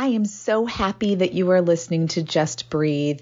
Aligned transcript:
I 0.00 0.06
am 0.06 0.24
so 0.24 0.64
happy 0.64 1.16
that 1.16 1.34
you 1.34 1.50
are 1.50 1.60
listening 1.60 2.08
to 2.08 2.22
Just 2.22 2.70
Breathe. 2.70 3.20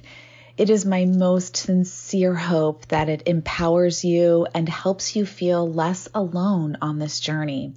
It 0.57 0.71
is 0.71 0.87
my 0.87 1.07
most 1.07 1.57
sincere 1.57 2.37
hope 2.37 2.87
that 2.87 3.09
it 3.09 3.25
empowers 3.27 4.05
you 4.05 4.47
and 4.55 4.69
helps 4.69 5.17
you 5.17 5.27
feel 5.27 5.69
less 5.69 6.07
alone 6.15 6.79
on 6.81 7.01
this 7.01 7.19
journey. 7.19 7.73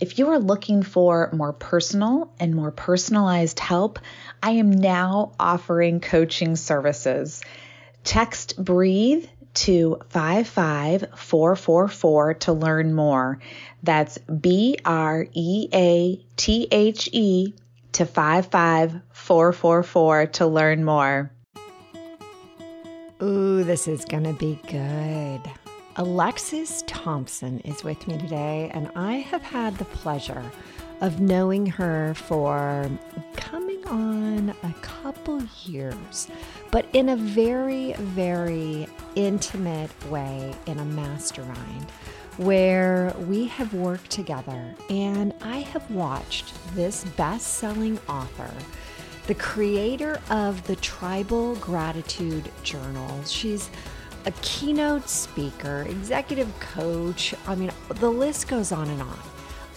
If 0.00 0.18
you 0.18 0.30
are 0.30 0.38
looking 0.38 0.82
for 0.82 1.28
more 1.34 1.52
personal 1.52 2.32
and 2.40 2.54
more 2.54 2.70
personalized 2.70 3.60
help, 3.60 3.98
I 4.42 4.52
am 4.52 4.70
now 4.70 5.32
offering 5.38 6.00
coaching 6.00 6.56
services. 6.56 7.42
Text 8.04 8.56
breathe 8.56 9.26
to 9.52 9.98
55444 10.08 12.34
to 12.34 12.52
learn 12.54 12.94
more. 12.94 13.38
That's 13.82 14.16
B 14.16 14.78
R 14.82 15.26
E 15.34 15.68
A 15.74 16.24
T 16.36 16.68
H 16.70 17.10
E 17.12 17.52
to 17.94 18.04
55444 18.04 20.26
to 20.26 20.46
learn 20.46 20.84
more. 20.84 21.32
Ooh, 23.22 23.64
this 23.64 23.88
is 23.88 24.04
going 24.04 24.24
to 24.24 24.32
be 24.32 24.58
good. 24.68 25.40
Alexsys 25.96 26.82
Thompson 26.88 27.60
is 27.60 27.84
with 27.84 28.08
me 28.08 28.18
today, 28.18 28.68
and 28.74 28.90
I 28.96 29.18
have 29.18 29.42
had 29.42 29.78
the 29.78 29.84
pleasure 29.84 30.42
of 31.00 31.20
knowing 31.20 31.66
her 31.66 32.14
for 32.14 32.90
coming 33.36 33.86
on 33.86 34.52
a 34.64 34.74
couple 34.82 35.40
years, 35.64 36.26
but 36.72 36.86
in 36.92 37.10
a 37.10 37.16
very, 37.16 37.92
very 37.92 38.88
intimate 39.14 39.92
way 40.10 40.52
in 40.66 40.80
a 40.80 40.84
mastermind 40.84 41.86
where 42.36 43.14
we 43.26 43.46
have 43.46 43.72
worked 43.74 44.10
together. 44.10 44.74
And 44.90 45.34
I 45.42 45.58
have 45.58 45.88
watched 45.90 46.52
this 46.74 47.04
best 47.16 47.54
selling 47.54 47.98
author 48.08 48.50
the 49.26 49.34
creator 49.34 50.20
of 50.28 50.66
the 50.66 50.76
Tribal 50.76 51.54
Gratitude 51.56 52.50
Journal. 52.62 53.24
She's 53.24 53.70
a 54.26 54.32
keynote 54.42 55.08
speaker, 55.08 55.86
executive 55.88 56.48
coach. 56.60 57.34
I 57.46 57.54
mean, 57.54 57.70
the 57.88 58.10
list 58.10 58.48
goes 58.48 58.70
on 58.70 58.88
and 58.90 59.00
on. 59.00 59.18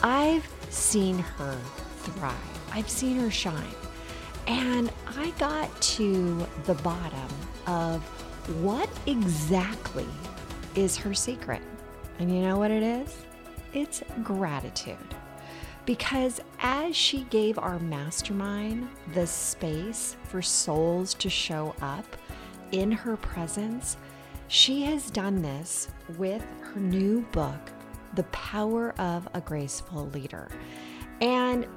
I've 0.02 0.48
seen 0.70 1.20
her 1.20 1.58
thrive, 2.00 2.34
I've 2.74 2.90
seen 2.90 3.18
her 3.18 3.32
shine. 3.32 3.64
And 4.48 4.92
I 5.08 5.32
got 5.32 5.82
to 5.82 6.46
the 6.66 6.76
bottom 6.76 7.28
of 7.66 8.02
what 8.62 8.90
exactly 9.06 10.08
is 10.76 10.96
her 10.98 11.14
secret. 11.14 11.62
And 12.20 12.34
you 12.34 12.42
know 12.42 12.58
what 12.58 12.72
it 12.72 12.84
is? 12.84 13.26
It's 13.74 14.02
gratitude. 14.24 14.98
Because 15.86 16.42
as 16.60 16.96
she 16.96 17.24
gave 17.26 17.58
our 17.58 17.80
mastermind 17.80 18.90
the 19.14 19.26
space 19.26 20.18
for 20.24 20.42
souls 20.42 21.14
to 21.16 21.30
show 21.30 21.74
up 21.82 22.06
in 22.72 22.92
her 22.92 23.16
presence, 23.18 23.98
she 24.50 24.84
has 24.84 25.10
done 25.10 25.42
this 25.42 25.90
with 26.18 26.46
her 26.62 26.80
new 26.80 27.22
book, 27.32 27.72
The 28.16 28.24
Power 28.24 28.92
of 29.00 29.28
a 29.34 29.42
Graceful 29.42 30.08
Leader. 30.08 30.50
And 31.22 31.68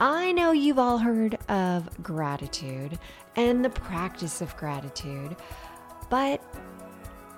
I 0.00 0.32
know 0.32 0.52
you've 0.52 0.78
all 0.78 0.98
heard 0.98 1.38
of 1.48 1.88
gratitude 2.02 2.98
and 3.36 3.64
the 3.64 3.70
practice 3.70 4.40
of 4.40 4.56
gratitude, 4.56 5.36
but 6.08 6.42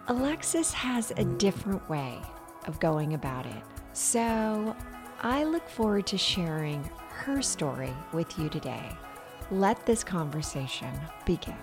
Alexsys 0.08 0.72
has 0.72 1.12
a 1.16 1.24
different 1.24 1.88
way 1.90 2.20
of 2.66 2.80
going 2.80 3.14
about 3.14 3.46
it. 3.46 3.62
So 3.92 4.76
I 5.20 5.44
look 5.44 5.68
forward 5.68 6.06
to 6.08 6.18
sharing 6.18 6.82
her 7.10 7.42
story 7.42 7.92
with 8.12 8.38
you 8.38 8.48
today. 8.48 8.96
Let 9.50 9.84
this 9.86 10.02
conversation 10.02 10.92
begin. 11.26 11.56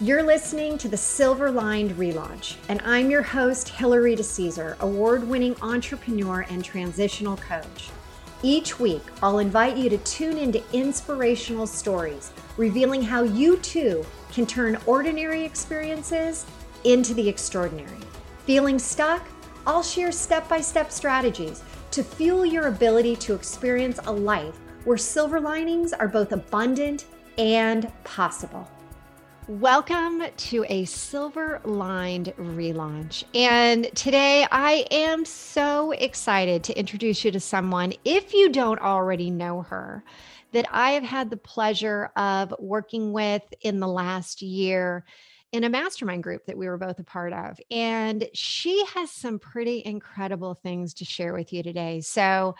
You're 0.00 0.22
listening 0.22 0.78
to 0.78 0.88
the 0.88 0.96
Silver 0.96 1.50
Lined 1.50 1.90
Relaunch, 1.92 2.56
and 2.68 2.80
I'm 2.84 3.10
your 3.10 3.22
host, 3.22 3.68
Hilary 3.68 4.14
DeCesar, 4.14 4.78
award 4.78 5.26
winning 5.26 5.56
entrepreneur 5.60 6.46
and 6.50 6.64
transitional 6.64 7.36
coach. 7.36 7.90
Each 8.42 8.78
week, 8.78 9.02
I'll 9.20 9.40
invite 9.40 9.76
you 9.76 9.90
to 9.90 9.98
tune 9.98 10.38
into 10.38 10.62
inspirational 10.72 11.66
stories, 11.66 12.30
revealing 12.56 13.02
how 13.02 13.24
you 13.24 13.56
too 13.56 14.06
can 14.30 14.46
turn 14.46 14.78
ordinary 14.86 15.44
experiences 15.44 16.46
into 16.84 17.14
the 17.14 17.28
extraordinary. 17.28 17.98
Feeling 18.46 18.78
stuck? 18.78 19.26
I'll 19.66 19.82
share 19.82 20.12
step 20.12 20.48
by 20.48 20.60
step 20.60 20.92
strategies 20.92 21.64
to 21.90 22.04
fuel 22.04 22.46
your 22.46 22.68
ability 22.68 23.16
to 23.16 23.34
experience 23.34 23.98
a 24.06 24.12
life 24.12 24.54
where 24.84 24.96
silver 24.96 25.40
linings 25.40 25.92
are 25.92 26.08
both 26.08 26.30
abundant 26.30 27.06
and 27.38 27.90
possible. 28.04 28.70
Welcome 29.48 30.24
to 30.36 30.66
a 30.68 30.84
silver 30.84 31.62
lined 31.64 32.34
relaunch. 32.36 33.24
And 33.34 33.88
today 33.94 34.46
I 34.52 34.84
am 34.90 35.24
so 35.24 35.92
excited 35.92 36.62
to 36.64 36.78
introduce 36.78 37.24
you 37.24 37.30
to 37.30 37.40
someone, 37.40 37.94
if 38.04 38.34
you 38.34 38.50
don't 38.50 38.78
already 38.78 39.30
know 39.30 39.62
her, 39.62 40.04
that 40.52 40.66
I 40.70 40.90
have 40.90 41.02
had 41.02 41.30
the 41.30 41.38
pleasure 41.38 42.10
of 42.14 42.52
working 42.58 43.14
with 43.14 43.42
in 43.62 43.80
the 43.80 43.88
last 43.88 44.42
year 44.42 45.06
in 45.52 45.64
a 45.64 45.70
mastermind 45.70 46.24
group 46.24 46.44
that 46.44 46.58
we 46.58 46.68
were 46.68 46.76
both 46.76 46.98
a 46.98 47.04
part 47.04 47.32
of. 47.32 47.58
And 47.70 48.28
she 48.34 48.84
has 48.94 49.10
some 49.10 49.38
pretty 49.38 49.82
incredible 49.82 50.56
things 50.62 50.92
to 50.94 51.06
share 51.06 51.32
with 51.32 51.54
you 51.54 51.62
today. 51.62 52.02
So 52.02 52.54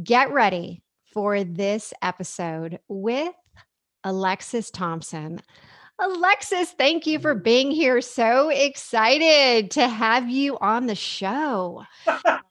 get 0.00 0.32
ready 0.32 0.84
for 1.12 1.42
this 1.42 1.92
episode 2.02 2.78
with 2.86 3.34
Alexsys 4.06 4.72
Thompson. 4.72 5.40
Alexsys, 6.00 6.68
thank 6.68 7.06
you 7.06 7.18
for 7.18 7.34
being 7.34 7.70
here. 7.70 8.00
So 8.00 8.48
excited 8.48 9.70
to 9.72 9.86
have 9.86 10.30
you 10.30 10.56
on 10.58 10.86
the 10.86 10.94
show. 10.94 11.84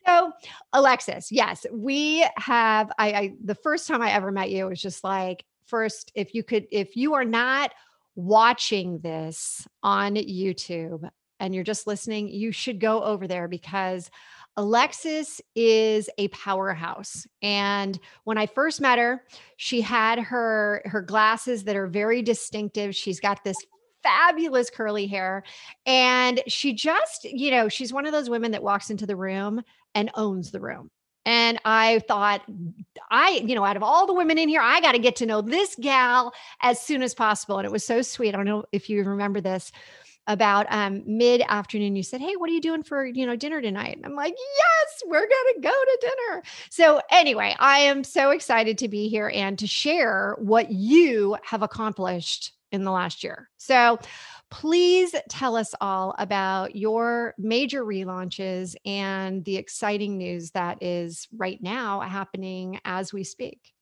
so, 0.06 0.32
Alexsys, 0.74 1.28
yes, 1.32 1.66
we 1.72 2.28
have. 2.38 2.92
I, 3.00 3.12
I 3.12 3.34
the 3.44 3.56
first 3.56 3.88
time 3.88 4.04
I 4.04 4.12
ever 4.12 4.32
met 4.32 4.52
you 4.52 4.68
was 4.68 4.80
just 4.80 5.04
like, 5.04 5.44
first, 5.66 6.12
if 6.14 6.36
you 6.36 6.44
could, 6.44 6.68
if 6.72 6.96
you 6.96 7.16
are 7.16 7.26
not 7.26 7.72
watching 8.16 9.00
this 9.00 9.68
on 9.82 10.14
YouTube 10.14 11.10
and 11.40 11.56
you're 11.56 11.64
just 11.64 11.88
listening, 11.88 12.28
you 12.28 12.52
should 12.52 12.80
go 12.80 13.02
over 13.02 13.28
there 13.28 13.48
because 13.48 14.12
Alexsys 14.60 15.40
is 15.56 16.10
a 16.18 16.28
powerhouse. 16.28 17.26
And 17.42 17.98
when 18.26 18.38
I 18.38 18.46
first 18.46 18.82
met 18.82 19.00
her, 19.00 19.24
she 19.56 19.80
had 19.80 20.20
her 20.20 20.82
her 20.84 21.02
glasses 21.02 21.64
that 21.64 21.78
are 21.78 21.88
very 21.88 22.22
distinctive. 22.22 22.94
She's 22.94 23.22
got 23.22 23.42
this 23.46 23.56
fabulous 24.04 24.70
curly 24.70 25.08
hair 25.08 25.44
and 25.86 26.42
she 26.48 26.74
just, 26.74 27.24
you 27.24 27.52
know, 27.52 27.70
she's 27.70 27.94
one 27.94 28.06
of 28.06 28.12
those 28.12 28.30
women 28.30 28.52
that 28.52 28.64
walks 28.64 28.90
into 28.90 29.06
the 29.06 29.16
room 29.16 29.62
and 29.96 30.12
owns 30.16 30.52
the 30.52 30.60
room. 30.60 30.92
And 31.26 31.60
I 31.64 32.00
thought, 32.08 32.42
I, 33.12 33.42
you 33.46 33.56
know, 33.56 33.64
out 33.64 33.78
of 33.78 33.84
all 33.84 34.08
the 34.08 34.14
women 34.14 34.38
in 34.38 34.50
here, 34.50 34.62
I 34.62 34.82
got 34.82 34.94
to 34.94 35.00
get 35.00 35.18
to 35.18 35.26
know 35.26 35.42
this 35.42 35.76
gal 35.80 36.34
as 36.62 36.82
soon 36.82 37.04
as 37.04 37.14
possible. 37.14 37.60
And 37.60 37.66
it 37.66 37.72
was 37.72 37.86
so 37.86 38.02
sweet. 38.02 38.34
I 38.34 38.38
don't 38.38 38.46
know 38.46 38.66
if 38.72 38.90
you 38.90 39.04
remember 39.04 39.40
this 39.40 39.72
about 40.28 40.68
um, 40.70 41.04
mid 41.06 41.42
afternoon. 41.48 41.96
You 41.96 42.04
said, 42.04 42.22
Hey, 42.22 42.36
what 42.36 42.50
are 42.50 42.54
you 42.54 42.62
doing 42.62 42.84
for, 42.84 43.06
you 43.06 43.26
know, 43.26 43.36
dinner 43.36 43.62
tonight? 43.62 43.98
And 43.98 44.06
I'm 44.06 44.16
like, 44.16 44.36
Yes, 44.38 45.04
we're 45.08 45.28
going 45.28 45.54
to 45.56 45.62
go 45.62 45.70
to 45.70 45.98
dinner. 46.02 46.44
So, 46.70 47.02
anyway, 47.12 47.56
I 47.60 47.80
am 47.80 48.04
so 48.04 48.32
excited 48.32 48.78
to 48.80 48.88
be 48.88 49.10
here 49.10 49.32
and 49.34 49.58
to 49.60 49.68
share 49.68 50.36
what 50.40 50.72
you 50.72 51.38
have 51.44 51.64
accomplished 51.64 52.54
in 52.72 52.84
the 52.84 52.92
last 52.92 53.24
year. 53.24 53.50
So, 53.58 54.00
Please 54.52 55.14
tell 55.30 55.56
us 55.56 55.76
all 55.80 56.16
about 56.18 56.76
your 56.76 57.36
major 57.38 57.86
relaunches 57.86 58.76
and 58.84 59.46
the 59.46 59.58
exciting 59.58 60.18
news 60.18 60.52
that 60.52 60.82
is 60.82 61.28
right 61.38 61.62
now 61.62 62.02
happening 62.02 62.80
as 62.84 63.14
we 63.14 63.24
speak. 63.24 63.74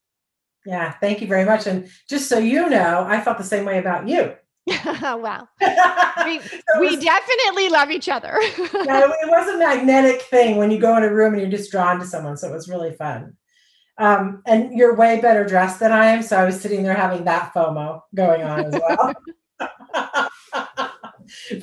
Yeah, 0.65 0.91
thank 0.91 1.21
you 1.21 1.27
very 1.27 1.45
much. 1.45 1.67
And 1.67 1.89
just 2.09 2.27
so 2.27 2.37
you 2.37 2.69
know, 2.69 3.05
I 3.07 3.21
felt 3.21 3.37
the 3.37 3.45
same 3.45 3.63
way 3.63 3.79
about 3.79 4.09
you. 4.09 4.35
well, 4.85 5.47
we, 6.25 6.41
we 6.79 6.95
definitely 6.97 7.69
love 7.69 7.89
each 7.89 8.09
other. 8.09 8.37
yeah, 8.41 9.05
it 9.05 9.29
was 9.29 9.47
a 9.47 9.57
magnetic 9.57 10.21
thing 10.23 10.57
when 10.57 10.71
you 10.71 10.79
go 10.79 10.97
in 10.97 11.03
a 11.03 11.13
room 11.13 11.33
and 11.33 11.41
you're 11.41 11.51
just 11.51 11.71
drawn 11.71 11.99
to 11.99 12.05
someone. 12.05 12.35
So 12.35 12.49
it 12.49 12.53
was 12.53 12.67
really 12.67 12.93
fun. 12.93 13.37
Um, 13.97 14.43
and 14.45 14.77
you're 14.77 14.95
way 14.95 15.21
better 15.21 15.45
dressed 15.45 15.79
than 15.79 15.91
I 15.91 16.07
am. 16.07 16.21
So 16.21 16.37
I 16.37 16.43
was 16.43 16.59
sitting 16.59 16.83
there 16.83 16.93
having 16.93 17.23
that 17.25 17.53
FOMO 17.53 18.01
going 18.13 18.43
on 18.43 18.65
as 18.65 18.73
well. 18.73 19.13
but 19.59 20.31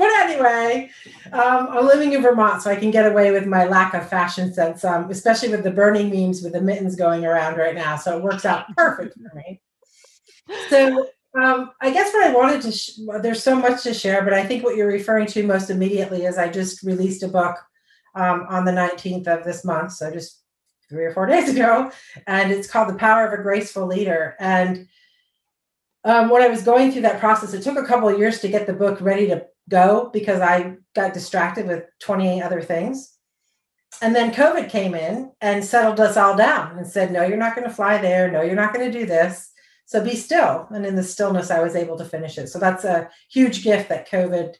anyway, 0.01 0.91
um, 1.33 1.69
I'm 1.71 1.87
living 1.87 2.15
in 2.15 2.23
Vermont, 2.23 2.63
so 2.63 2.71
I 2.71 2.77
can 2.77 2.91
get 2.91 3.07
away 3.07 3.31
with 3.31 3.47
my 3.47 3.67
lack 3.67 3.95
of 3.95 4.09
fashion 4.09 4.53
sense, 4.53 4.85
um, 4.85 5.11
especially 5.11 5.51
with 5.51 5.63
the 5.63 5.71
Bernie 5.71 6.11
memes 6.11 6.43
with 6.43 6.55
the 6.55 6.61
mittens 6.61 6.97
going 6.97 7.25
around 7.25 7.59
right 7.59 7.75
now. 7.75 7.97
So 7.97 8.17
it 8.17 8.23
works 8.23 8.47
out 8.47 8.65
perfect 8.77 9.15
for 9.15 9.37
me. 9.37 9.61
So 10.71 11.07
um, 11.41 11.73
I 11.81 11.91
guess 11.91 12.13
what 12.13 12.25
I 12.25 12.33
wanted 12.33 12.63
to, 12.63 12.73
sh- 12.73 12.99
there's 13.21 13.43
so 13.43 13.57
much 13.57 13.83
to 13.83 13.95
share, 13.95 14.23
but 14.23 14.33
I 14.33 14.47
think 14.47 14.63
what 14.63 14.77
you're 14.77 14.87
referring 14.87 15.27
to 15.29 15.47
most 15.47 15.71
immediately 15.71 16.25
is 16.25 16.39
I 16.39 16.49
just 16.49 16.83
released 16.83 17.23
a 17.23 17.29
book 17.29 17.57
um, 18.15 18.47
on 18.49 18.65
the 18.65 18.73
19th 18.73 19.27
of 19.27 19.45
this 19.45 19.65
month. 19.65 19.93
So 19.93 20.11
just 20.13 20.43
three 20.89 21.05
or 21.05 21.13
four 21.13 21.27
days 21.35 21.49
ago, 21.49 21.91
and 22.27 22.53
it's 22.53 22.71
called 22.71 22.89
The 22.89 22.99
Power 22.99 23.27
of 23.27 23.39
a 23.39 23.43
Graceful 23.43 23.87
Leader. 23.87 24.37
And 24.39 24.89
um, 26.05 26.29
when 26.29 26.43
I 26.43 26.49
was 26.49 26.63
going 26.63 26.93
through 26.93 27.03
that 27.03 27.21
process, 27.21 27.53
it 27.53 27.63
took 27.63 27.79
a 27.79 27.87
couple 27.87 28.09
of 28.09 28.19
years 28.19 28.41
to 28.41 28.49
get 28.49 28.67
the 28.67 28.73
book 28.73 29.01
ready 29.01 29.27
to 29.29 29.47
go 29.69 30.11
because 30.13 30.41
I 30.41 30.77
got 30.95 31.15
distracted 31.15 31.67
with 31.67 31.85
28 32.01 32.43
other 32.43 32.61
things. 32.61 33.17
And 34.03 34.15
then 34.15 34.33
COVID 34.33 34.69
came 34.69 34.95
in 34.95 35.33
and 35.41 35.65
settled 35.65 36.01
us 36.01 36.17
all 36.17 36.37
down 36.37 36.77
and 36.79 36.87
said, 36.87 37.13
No, 37.13 37.23
you're 37.23 37.37
not 37.37 37.55
going 37.55 37.69
to 37.69 37.75
fly 37.75 37.99
there. 37.99 38.31
No, 38.31 38.43
you're 38.43 38.57
not 38.57 38.75
going 38.75 38.91
to 38.91 38.99
do 38.99 39.07
this. 39.07 39.53
So 39.87 40.03
be 40.03 40.17
still. 40.17 40.67
And 40.71 40.87
in 40.87 40.97
the 40.97 41.03
stillness, 41.03 41.51
I 41.51 41.61
was 41.61 41.77
able 41.77 41.99
to 41.99 42.05
finish 42.05 42.39
it. 42.39 42.49
So 42.49 42.59
that's 42.59 42.85
a 42.85 43.11
huge 43.31 43.63
gift 43.63 43.89
that 43.91 44.09
COVID 44.09 44.55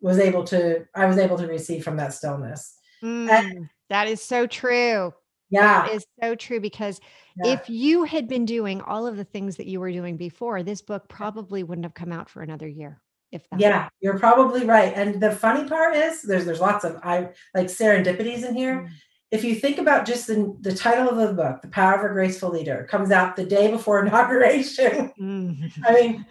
was 0.00 0.18
able 0.18 0.44
to, 0.44 0.84
I 0.94 1.06
was 1.06 1.18
able 1.18 1.38
to 1.38 1.46
receive 1.46 1.84
from 1.84 1.96
that 1.96 2.12
stillness. 2.12 2.76
Mm, 3.02 3.30
and, 3.30 3.68
that 3.90 4.08
is 4.08 4.22
so 4.22 4.46
true. 4.46 5.12
Yeah. 5.50 5.86
That 5.86 5.92
is 5.92 6.04
so 6.20 6.34
true 6.34 6.60
because 6.60 7.00
yeah. 7.36 7.52
if 7.52 7.70
you 7.70 8.04
had 8.04 8.26
been 8.26 8.44
doing 8.44 8.80
all 8.80 9.06
of 9.06 9.16
the 9.16 9.24
things 9.24 9.56
that 9.56 9.66
you 9.66 9.78
were 9.78 9.92
doing 9.92 10.16
before, 10.16 10.62
this 10.62 10.82
book 10.82 11.08
probably 11.08 11.62
wouldn't 11.62 11.84
have 11.84 11.94
come 11.94 12.12
out 12.12 12.28
for 12.28 12.42
another 12.42 12.68
year. 12.68 13.00
If 13.30 13.48
that 13.50 13.60
yeah, 13.60 13.88
you're 14.00 14.18
probably 14.18 14.64
right. 14.64 14.92
And 14.94 15.20
the 15.20 15.32
funny 15.32 15.68
part 15.68 15.96
is 15.96 16.22
there's 16.22 16.44
there's 16.44 16.60
lots 16.60 16.84
of 16.84 17.00
I 17.02 17.30
like 17.52 17.66
serendipities 17.66 18.48
in 18.48 18.54
here. 18.54 18.90
If 19.30 19.42
you 19.42 19.54
think 19.54 19.78
about 19.78 20.06
just 20.06 20.26
the, 20.26 20.56
the 20.60 20.74
title 20.74 21.08
of 21.08 21.16
the 21.16 21.34
book, 21.34 21.62
The 21.62 21.68
Power 21.68 21.94
of 21.94 22.10
a 22.10 22.14
Graceful 22.14 22.50
Leader, 22.50 22.86
comes 22.88 23.10
out 23.10 23.36
the 23.36 23.44
day 23.44 23.70
before 23.70 24.00
inauguration. 24.06 25.12
Mm. 25.20 25.72
I 25.86 25.92
mean, 25.92 26.26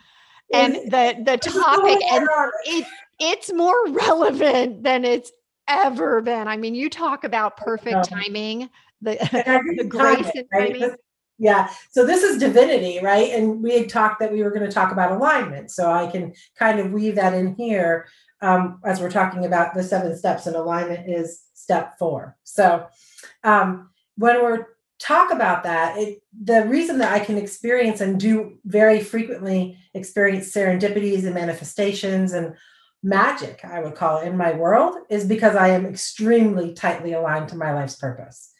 and 0.53 0.75
the 0.75 1.15
the 1.25 1.37
topic 1.37 1.99
and 2.11 2.27
it 2.65 2.85
it's 3.19 3.51
more 3.51 3.87
relevant 3.89 4.83
than 4.83 5.05
it's 5.05 5.31
ever 5.67 6.21
been. 6.21 6.47
I 6.47 6.57
mean, 6.57 6.75
you 6.75 6.89
talk 6.89 7.23
about 7.23 7.57
perfect 7.57 8.09
timing, 8.09 8.69
the, 9.01 9.15
the 9.77 9.85
grace 9.85 10.29
and 10.35 10.47
timing. 10.53 10.95
Yeah. 11.39 11.69
So 11.91 12.05
this 12.05 12.23
is 12.23 12.37
divinity, 12.37 12.99
right? 13.01 13.31
And 13.31 13.61
we 13.63 13.77
had 13.77 13.89
talked 13.89 14.19
that 14.19 14.31
we 14.31 14.43
were 14.43 14.51
going 14.51 14.65
to 14.65 14.71
talk 14.71 14.91
about 14.91 15.11
alignment. 15.11 15.71
So 15.71 15.91
I 15.91 16.07
can 16.07 16.33
kind 16.57 16.79
of 16.79 16.91
weave 16.91 17.15
that 17.15 17.33
in 17.33 17.55
here 17.55 18.07
um, 18.43 18.79
as 18.85 18.99
we're 18.99 19.09
talking 19.09 19.45
about 19.45 19.73
the 19.73 19.83
seven 19.83 20.15
steps, 20.15 20.45
and 20.45 20.55
alignment 20.55 21.09
is 21.09 21.41
step 21.53 21.97
four. 21.97 22.37
So 22.43 22.87
um, 23.43 23.89
when 24.17 24.43
we're 24.43 24.67
talk 24.99 25.31
about 25.31 25.63
that, 25.63 25.97
it, 25.97 26.21
the 26.43 26.65
reason 26.65 26.99
that 26.99 27.11
I 27.11 27.19
can 27.19 27.37
experience 27.37 27.99
and 27.99 28.19
do 28.19 28.57
very 28.65 29.01
frequently 29.01 29.77
experience 29.93 30.51
serendipities 30.51 31.25
and 31.25 31.33
manifestations 31.33 32.33
and 32.33 32.55
magic, 33.03 33.65
I 33.65 33.81
would 33.81 33.95
call 33.95 34.19
it, 34.19 34.27
in 34.27 34.37
my 34.37 34.53
world 34.53 34.95
is 35.09 35.25
because 35.25 35.55
I 35.55 35.69
am 35.69 35.85
extremely 35.85 36.73
tightly 36.73 37.13
aligned 37.13 37.49
to 37.49 37.57
my 37.57 37.73
life's 37.73 37.97
purpose. 37.97 38.51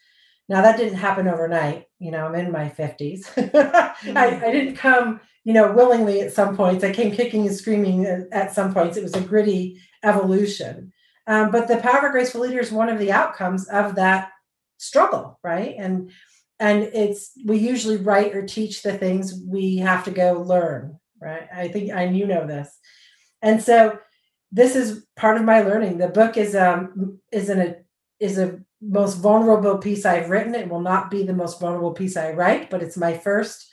Now 0.49 0.61
that 0.61 0.77
didn't 0.77 0.97
happen 0.97 1.27
overnight. 1.27 1.85
You 1.99 2.11
know, 2.11 2.27
I'm 2.27 2.35
in 2.35 2.51
my 2.51 2.69
50s. 2.69 3.25
mm-hmm. 3.33 4.17
I, 4.17 4.45
I, 4.45 4.51
didn't 4.51 4.75
come, 4.75 5.21
you 5.43 5.53
know, 5.53 5.71
willingly 5.71 6.21
at 6.21 6.33
some 6.33 6.55
points. 6.55 6.83
I 6.83 6.91
came 6.91 7.11
kicking 7.11 7.47
and 7.47 7.55
screaming 7.55 8.05
at, 8.31 8.53
some 8.53 8.73
points. 8.73 8.97
It 8.97 9.03
was 9.03 9.15
a 9.15 9.21
gritty 9.21 9.81
evolution. 10.03 10.93
Um, 11.27 11.51
but 11.51 11.67
the 11.67 11.77
power 11.77 12.07
of 12.07 12.11
graceful 12.11 12.41
leader 12.41 12.59
is 12.59 12.71
one 12.71 12.89
of 12.89 12.99
the 12.99 13.11
outcomes 13.11 13.67
of 13.67 13.95
that 13.95 14.29
struggle, 14.77 15.39
right? 15.43 15.75
And 15.77 16.11
and 16.59 16.83
it's 16.83 17.31
we 17.45 17.57
usually 17.57 17.97
write 17.97 18.35
or 18.35 18.45
teach 18.45 18.83
the 18.83 18.97
things 18.97 19.41
we 19.45 19.77
have 19.77 20.05
to 20.05 20.11
go 20.11 20.41
learn, 20.41 20.99
right? 21.21 21.47
I 21.53 21.67
think 21.67 21.91
and 21.91 22.15
you 22.15 22.25
know 22.25 22.45
this. 22.45 22.77
And 23.41 23.61
so 23.61 23.99
this 24.51 24.75
is 24.75 25.05
part 25.15 25.37
of 25.37 25.43
my 25.43 25.61
learning. 25.61 25.97
The 25.97 26.09
book 26.09 26.37
is 26.37 26.55
um 26.55 27.19
is 27.31 27.49
a 27.49 27.77
is 28.19 28.37
a 28.37 28.59
most 28.81 29.15
vulnerable 29.15 29.77
piece 29.77 30.05
I've 30.05 30.29
written. 30.29 30.55
It 30.55 30.69
will 30.69 30.81
not 30.81 31.09
be 31.09 31.23
the 31.23 31.33
most 31.33 31.59
vulnerable 31.59 31.93
piece 31.93 32.17
I 32.17 32.31
write, 32.31 32.69
but 32.69 32.83
it's 32.83 32.97
my 32.97 33.17
first 33.17 33.69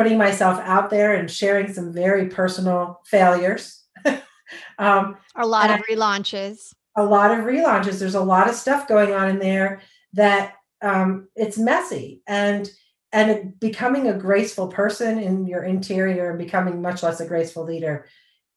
putting 0.00 0.16
myself 0.16 0.58
out 0.60 0.88
there 0.88 1.12
and 1.12 1.30
sharing 1.30 1.70
some 1.70 1.92
very 1.92 2.26
personal 2.26 3.02
failures. 3.04 3.84
um, 4.78 5.18
a 5.36 5.46
lot 5.46 5.70
of 5.70 5.84
relaunches. 5.90 6.72
A 6.96 7.04
lot 7.04 7.30
of 7.30 7.44
relaunches. 7.44 7.98
There's 7.98 8.14
a 8.14 8.24
lot 8.24 8.48
of 8.48 8.54
stuff 8.54 8.88
going 8.88 9.12
on 9.12 9.28
in 9.28 9.38
there 9.38 9.82
that 10.14 10.54
um, 10.80 11.28
it's 11.36 11.58
messy 11.58 12.22
and 12.26 12.70
and 13.12 13.60
becoming 13.60 14.08
a 14.08 14.16
graceful 14.16 14.68
person 14.68 15.18
in 15.18 15.46
your 15.46 15.64
interior 15.64 16.30
and 16.30 16.38
becoming 16.38 16.80
much 16.80 17.02
less 17.02 17.20
a 17.20 17.26
graceful 17.26 17.64
leader. 17.64 18.06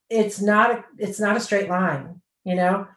It's 0.09 0.39
not 0.39 0.71
a, 0.71 0.85
it's 0.97 1.19
not 1.19 1.35
a 1.35 1.41
straight 1.41 1.67
line, 1.67 2.21
you 2.45 2.55
know, 2.55 2.87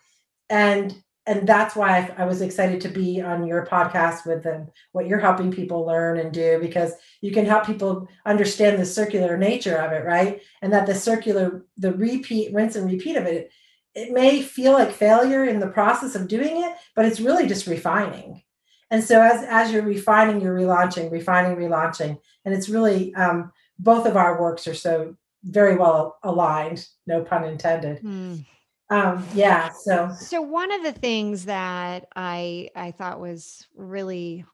and 0.49 0.95
and 1.27 1.47
that's 1.47 1.75
why 1.75 2.15
I, 2.17 2.25
was 2.25 2.41
excited 2.41 2.81
to 2.83 2.89
be 2.89 3.21
on 3.21 3.47
your 3.47 3.67
podcast 3.67 4.27
with 4.27 4.45
them 4.45 4.69
what 4.93 5.07
you're 5.07 5.19
helping 5.19 5.51
people 5.51 5.85
learn 5.85 6.19
and 6.19 6.33
do 6.33 6.59
because 6.61 6.93
you 7.21 7.33
can 7.33 7.45
help 7.45 7.67
people 7.67 8.09
understand 8.25 8.79
the 8.81 8.87
circular 8.87 9.37
nature 9.37 9.77
of 9.77 9.93
it 9.93 10.05
right? 10.05 10.41
And 10.63 10.73
that 10.73 10.87
the 10.87 10.95
circular 10.95 11.65
the 11.77 11.93
repeat 11.93 12.55
rinse 12.55 12.77
and 12.77 12.91
repeat 12.91 13.17
of 13.17 13.27
it 13.27 13.51
it 13.95 14.13
may 14.13 14.43
feel 14.43 14.73
like 14.73 14.93
failure 14.93 15.45
in 15.45 15.59
the 15.59 15.69
process 15.69 16.15
of 16.15 16.29
doing 16.29 16.63
it 16.63 16.75
but 16.95 17.05
it's 17.05 17.21
really 17.21 17.47
just 17.47 17.67
refining. 17.67 18.43
And 18.91 19.03
so 19.03 19.21
as 19.21 19.45
as 19.49 19.73
you're 19.73 19.83
refining 19.83 20.41
you're 20.41 20.57
relaunching 20.57 21.11
refining 21.11 21.57
relaunching 21.57 22.19
and 22.45 22.55
it's 22.55 22.69
really 22.69 23.15
um, 23.15 23.53
both 23.79 24.07
of 24.07 24.17
our 24.17 24.41
works 24.41 24.67
are 24.67 24.75
so 24.75 25.17
very 25.43 25.77
well 25.77 26.19
aligned 26.23 26.87
no 27.07 27.23
pun 27.23 27.45
intended. 27.45 28.03
Mm 28.03 28.45
um 28.91 29.27
yeah 29.35 29.71
so 29.71 30.11
so 30.19 30.41
one 30.41 30.71
of 30.73 30.83
the 30.83 30.93
things 30.93 31.45
that 31.45 32.07
i 32.15 32.69
i 32.77 32.91
thought 32.91 33.21
was 33.21 33.67
really 33.75 34.45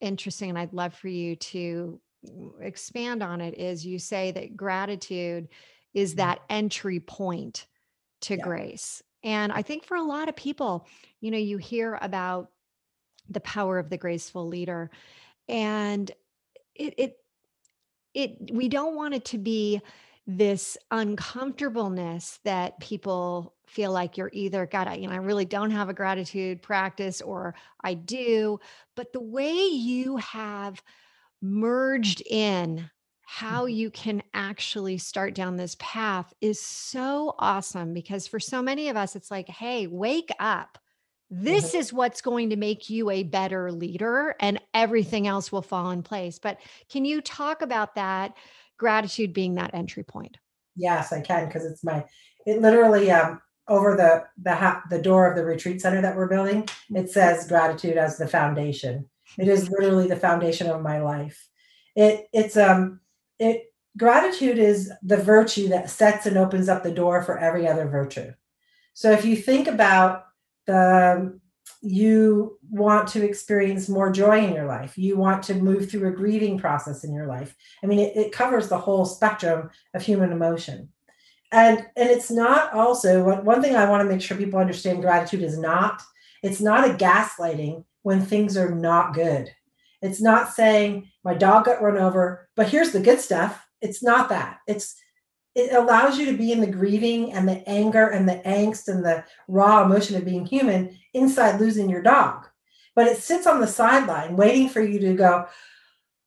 interesting 0.00 0.50
and 0.50 0.58
i'd 0.58 0.72
love 0.72 0.94
for 0.94 1.08
you 1.08 1.34
to 1.36 2.00
expand 2.60 3.22
on 3.22 3.40
it 3.40 3.56
is 3.58 3.86
you 3.86 3.98
say 3.98 4.30
that 4.30 4.56
gratitude 4.56 5.48
is 5.94 6.10
mm-hmm. 6.10 6.18
that 6.18 6.40
entry 6.50 7.00
point 7.00 7.66
to 8.20 8.36
yeah. 8.36 8.42
grace 8.42 9.02
and 9.22 9.52
i 9.52 9.62
think 9.62 9.84
for 9.84 9.96
a 9.96 10.02
lot 10.02 10.28
of 10.28 10.36
people 10.36 10.86
you 11.20 11.30
know 11.30 11.38
you 11.38 11.56
hear 11.56 11.98
about 12.02 12.50
the 13.30 13.40
power 13.40 13.78
of 13.78 13.88
the 13.90 13.98
graceful 13.98 14.46
leader 14.46 14.90
and 15.48 16.10
it 16.74 16.94
it 16.98 17.16
it 18.14 18.50
we 18.52 18.68
don't 18.68 18.96
want 18.96 19.14
it 19.14 19.24
to 19.24 19.38
be 19.38 19.80
this 20.30 20.76
uncomfortableness 20.90 22.38
that 22.44 22.78
people 22.80 23.54
feel 23.66 23.92
like 23.92 24.18
you're 24.18 24.30
either 24.34 24.66
got 24.66 25.00
you 25.00 25.08
know, 25.08 25.14
I 25.14 25.16
really 25.16 25.46
don't 25.46 25.70
have 25.70 25.88
a 25.88 25.94
gratitude 25.94 26.60
practice 26.60 27.22
or 27.22 27.54
I 27.82 27.94
do. 27.94 28.60
But 28.94 29.14
the 29.14 29.22
way 29.22 29.54
you 29.54 30.18
have 30.18 30.82
merged 31.40 32.22
in 32.26 32.90
how 33.24 33.64
mm-hmm. 33.64 33.74
you 33.74 33.90
can 33.90 34.22
actually 34.34 34.98
start 34.98 35.34
down 35.34 35.56
this 35.56 35.76
path 35.78 36.32
is 36.42 36.60
so 36.60 37.34
awesome 37.38 37.94
because 37.94 38.26
for 38.26 38.38
so 38.38 38.60
many 38.60 38.90
of 38.90 38.98
us, 38.98 39.16
it's 39.16 39.30
like, 39.30 39.48
hey, 39.48 39.86
wake 39.86 40.30
up. 40.38 40.76
This 41.30 41.68
mm-hmm. 41.70 41.78
is 41.78 41.92
what's 41.92 42.20
going 42.20 42.50
to 42.50 42.56
make 42.56 42.90
you 42.90 43.10
a 43.10 43.22
better 43.22 43.70
leader, 43.72 44.34
and 44.40 44.60
everything 44.72 45.26
else 45.26 45.52
will 45.52 45.62
fall 45.62 45.90
in 45.90 46.02
place. 46.02 46.38
But 46.38 46.58
can 46.90 47.04
you 47.04 47.20
talk 47.20 47.60
about 47.62 47.94
that? 47.94 48.34
Gratitude 48.78 49.32
being 49.32 49.56
that 49.56 49.74
entry 49.74 50.04
point. 50.04 50.36
Yes, 50.76 51.12
I 51.12 51.20
can 51.20 51.46
because 51.46 51.64
it's 51.64 51.84
my 51.84 52.04
it 52.46 52.62
literally 52.62 53.10
um 53.10 53.40
over 53.66 53.96
the 53.96 54.24
the 54.42 54.54
ha- 54.54 54.82
the 54.88 55.02
door 55.02 55.28
of 55.28 55.36
the 55.36 55.44
retreat 55.44 55.80
center 55.80 56.00
that 56.00 56.16
we're 56.16 56.28
building 56.28 56.66
it 56.94 57.10
says 57.10 57.46
gratitude 57.46 57.96
as 57.96 58.16
the 58.16 58.28
foundation. 58.28 59.08
It 59.36 59.48
is 59.48 59.68
literally 59.68 60.08
the 60.08 60.16
foundation 60.16 60.68
of 60.68 60.80
my 60.80 61.00
life. 61.00 61.48
It 61.94 62.28
it's 62.32 62.56
um 62.56 63.00
it 63.38 63.72
gratitude 63.96 64.58
is 64.58 64.92
the 65.02 65.16
virtue 65.16 65.68
that 65.68 65.90
sets 65.90 66.26
and 66.26 66.38
opens 66.38 66.68
up 66.68 66.82
the 66.82 66.92
door 66.92 67.22
for 67.22 67.38
every 67.38 67.66
other 67.66 67.88
virtue. 67.88 68.32
So 68.94 69.10
if 69.10 69.24
you 69.24 69.36
think 69.36 69.66
about 69.66 70.26
the 70.66 71.38
you 71.80 72.58
want 72.70 73.08
to 73.08 73.24
experience 73.24 73.88
more 73.88 74.10
joy 74.10 74.44
in 74.44 74.54
your 74.54 74.66
life. 74.66 74.98
You 74.98 75.16
want 75.16 75.42
to 75.44 75.54
move 75.54 75.90
through 75.90 76.08
a 76.08 76.12
grieving 76.12 76.58
process 76.58 77.04
in 77.04 77.14
your 77.14 77.26
life. 77.26 77.54
I 77.82 77.86
mean 77.86 78.00
it, 78.00 78.16
it 78.16 78.32
covers 78.32 78.68
the 78.68 78.78
whole 78.78 79.04
spectrum 79.04 79.70
of 79.94 80.02
human 80.02 80.32
emotion. 80.32 80.88
And 81.52 81.78
and 81.96 82.10
it's 82.10 82.30
not 82.30 82.72
also 82.74 83.42
one, 83.42 83.62
thing 83.62 83.76
i 83.76 83.88
want 83.88 84.02
to 84.02 84.08
make 84.12 84.20
sure 84.20 84.36
people 84.36 84.58
understand 84.58 85.02
gratitude 85.02 85.42
is 85.42 85.58
not 85.58 86.02
it's 86.42 86.60
not 86.60 86.88
a 86.88 86.94
gaslighting 86.94 87.84
when 88.02 88.22
things 88.22 88.56
are 88.56 88.74
not 88.74 89.14
good. 89.14 89.50
It's 90.02 90.20
not 90.20 90.52
saying 90.52 91.10
my 91.24 91.34
dog 91.34 91.64
got 91.64 91.82
run 91.82 91.98
over 91.98 92.48
but 92.56 92.68
here's 92.68 92.90
the 92.90 93.00
good 93.00 93.20
stuff. 93.20 93.66
It's 93.80 94.02
not 94.02 94.28
that. 94.30 94.58
It's 94.66 94.96
it 95.54 95.72
allows 95.74 96.18
you 96.18 96.26
to 96.26 96.36
be 96.36 96.52
in 96.52 96.60
the 96.60 96.66
grieving 96.66 97.32
and 97.32 97.48
the 97.48 97.68
anger 97.68 98.08
and 98.08 98.28
the 98.28 98.40
angst 98.46 98.88
and 98.88 99.04
the 99.04 99.24
raw 99.48 99.84
emotion 99.84 100.16
of 100.16 100.24
being 100.24 100.46
human 100.46 100.96
inside 101.14 101.60
losing 101.60 101.88
your 101.88 102.02
dog. 102.02 102.46
But 102.94 103.06
it 103.06 103.18
sits 103.18 103.46
on 103.46 103.60
the 103.60 103.66
sideline 103.66 104.36
waiting 104.36 104.68
for 104.68 104.82
you 104.82 104.98
to 105.00 105.14
go 105.14 105.46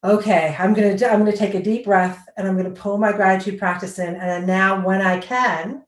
okay 0.03 0.55
i'm 0.57 0.73
going 0.73 0.97
to 0.97 1.11
i'm 1.11 1.19
going 1.19 1.31
to 1.31 1.37
take 1.37 1.53
a 1.53 1.61
deep 1.61 1.85
breath 1.85 2.27
and 2.35 2.47
i'm 2.47 2.57
going 2.57 2.73
to 2.73 2.81
pull 2.81 2.97
my 2.97 3.11
gratitude 3.11 3.59
practice 3.59 3.99
in. 3.99 4.15
And 4.15 4.47
now 4.47 4.83
when 4.83 4.99
i 4.99 5.19
can 5.19 5.83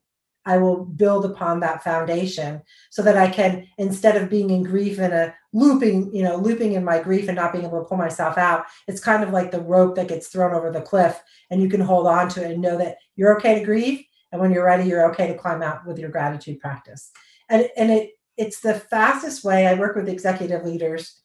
I 0.46 0.58
will 0.58 0.84
build 0.84 1.26
upon 1.26 1.60
that 1.62 1.84
foundation 1.84 2.62
so 2.90 3.02
that 3.04 3.18
I 3.18 3.30
can, 3.30 3.68
instead 3.78 4.18
of 4.18 4.30
being 4.30 4.50
in 4.50 4.64
grief 4.64 5.00
and 5.00 5.14
a 5.14 5.34
looping, 5.54 6.14
you 6.14 6.24
know, 6.24 6.36
looping 6.36 6.74
in 6.74 6.84
my 6.84 7.00
grief 7.00 7.28
and 7.30 7.36
not 7.38 7.54
being 7.54 7.66
able 7.66 7.80
to 7.80 7.88
pull 7.88 7.98
myself 7.98 8.38
out, 8.38 8.66
it's 8.88 9.00
kind 9.00 9.24
of 9.24 9.30
like 9.30 9.52
the 9.52 9.62
rope 9.62 9.96
that 9.96 10.10
gets 10.10 10.28
thrown 10.28 10.54
over 10.54 10.72
the 10.72 10.82
cliff 10.82 11.22
and 11.50 11.62
you 11.62 11.70
can 11.70 11.80
hold 11.80 12.08
on 12.08 12.28
to 12.30 12.44
it 12.44 12.52
and 12.52 12.62
know 12.62 12.78
that 12.78 12.98
you're 13.16 13.38
okay 13.38 13.60
to 13.60 13.66
grieve. 13.66 14.04
And 14.32 14.42
when 14.42 14.52
you're 14.52 14.66
ready, 14.66 14.90
you're 14.90 15.10
okay 15.12 15.28
to 15.28 15.38
climb 15.38 15.62
out 15.62 15.86
with 15.86 16.00
your 16.00 16.10
gratitude 16.10 16.60
practice. 16.60 17.12
And, 17.50 17.70
and 17.78 17.92
it 17.92 18.12
it's 18.36 18.62
the 18.62 18.74
fastest 18.74 19.44
way. 19.44 19.68
I 19.68 19.76
work 19.76 19.96
with 19.96 20.10
executive 20.10 20.66
leaders 20.66 21.22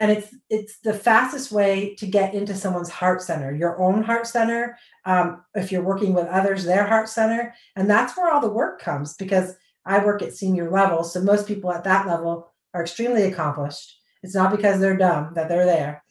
and 0.00 0.10
it's 0.10 0.34
it's 0.50 0.78
the 0.80 0.92
fastest 0.92 1.52
way 1.52 1.94
to 1.96 2.06
get 2.06 2.34
into 2.34 2.54
someone's 2.54 2.90
heart 2.90 3.22
center 3.22 3.54
your 3.54 3.80
own 3.80 4.02
heart 4.02 4.26
center 4.26 4.76
um, 5.04 5.42
if 5.54 5.70
you're 5.70 5.82
working 5.82 6.14
with 6.14 6.26
others 6.26 6.64
their 6.64 6.86
heart 6.86 7.08
center 7.08 7.54
and 7.76 7.88
that's 7.88 8.16
where 8.16 8.30
all 8.30 8.40
the 8.40 8.48
work 8.48 8.80
comes 8.80 9.14
because 9.14 9.54
i 9.86 10.04
work 10.04 10.22
at 10.22 10.34
senior 10.34 10.70
level 10.70 11.04
so 11.04 11.20
most 11.22 11.46
people 11.46 11.72
at 11.72 11.84
that 11.84 12.06
level 12.06 12.52
are 12.74 12.82
extremely 12.82 13.22
accomplished 13.22 13.98
it's 14.22 14.34
not 14.34 14.50
because 14.50 14.80
they're 14.80 14.96
dumb 14.96 15.32
that 15.34 15.48
they're 15.48 15.66
there 15.66 16.03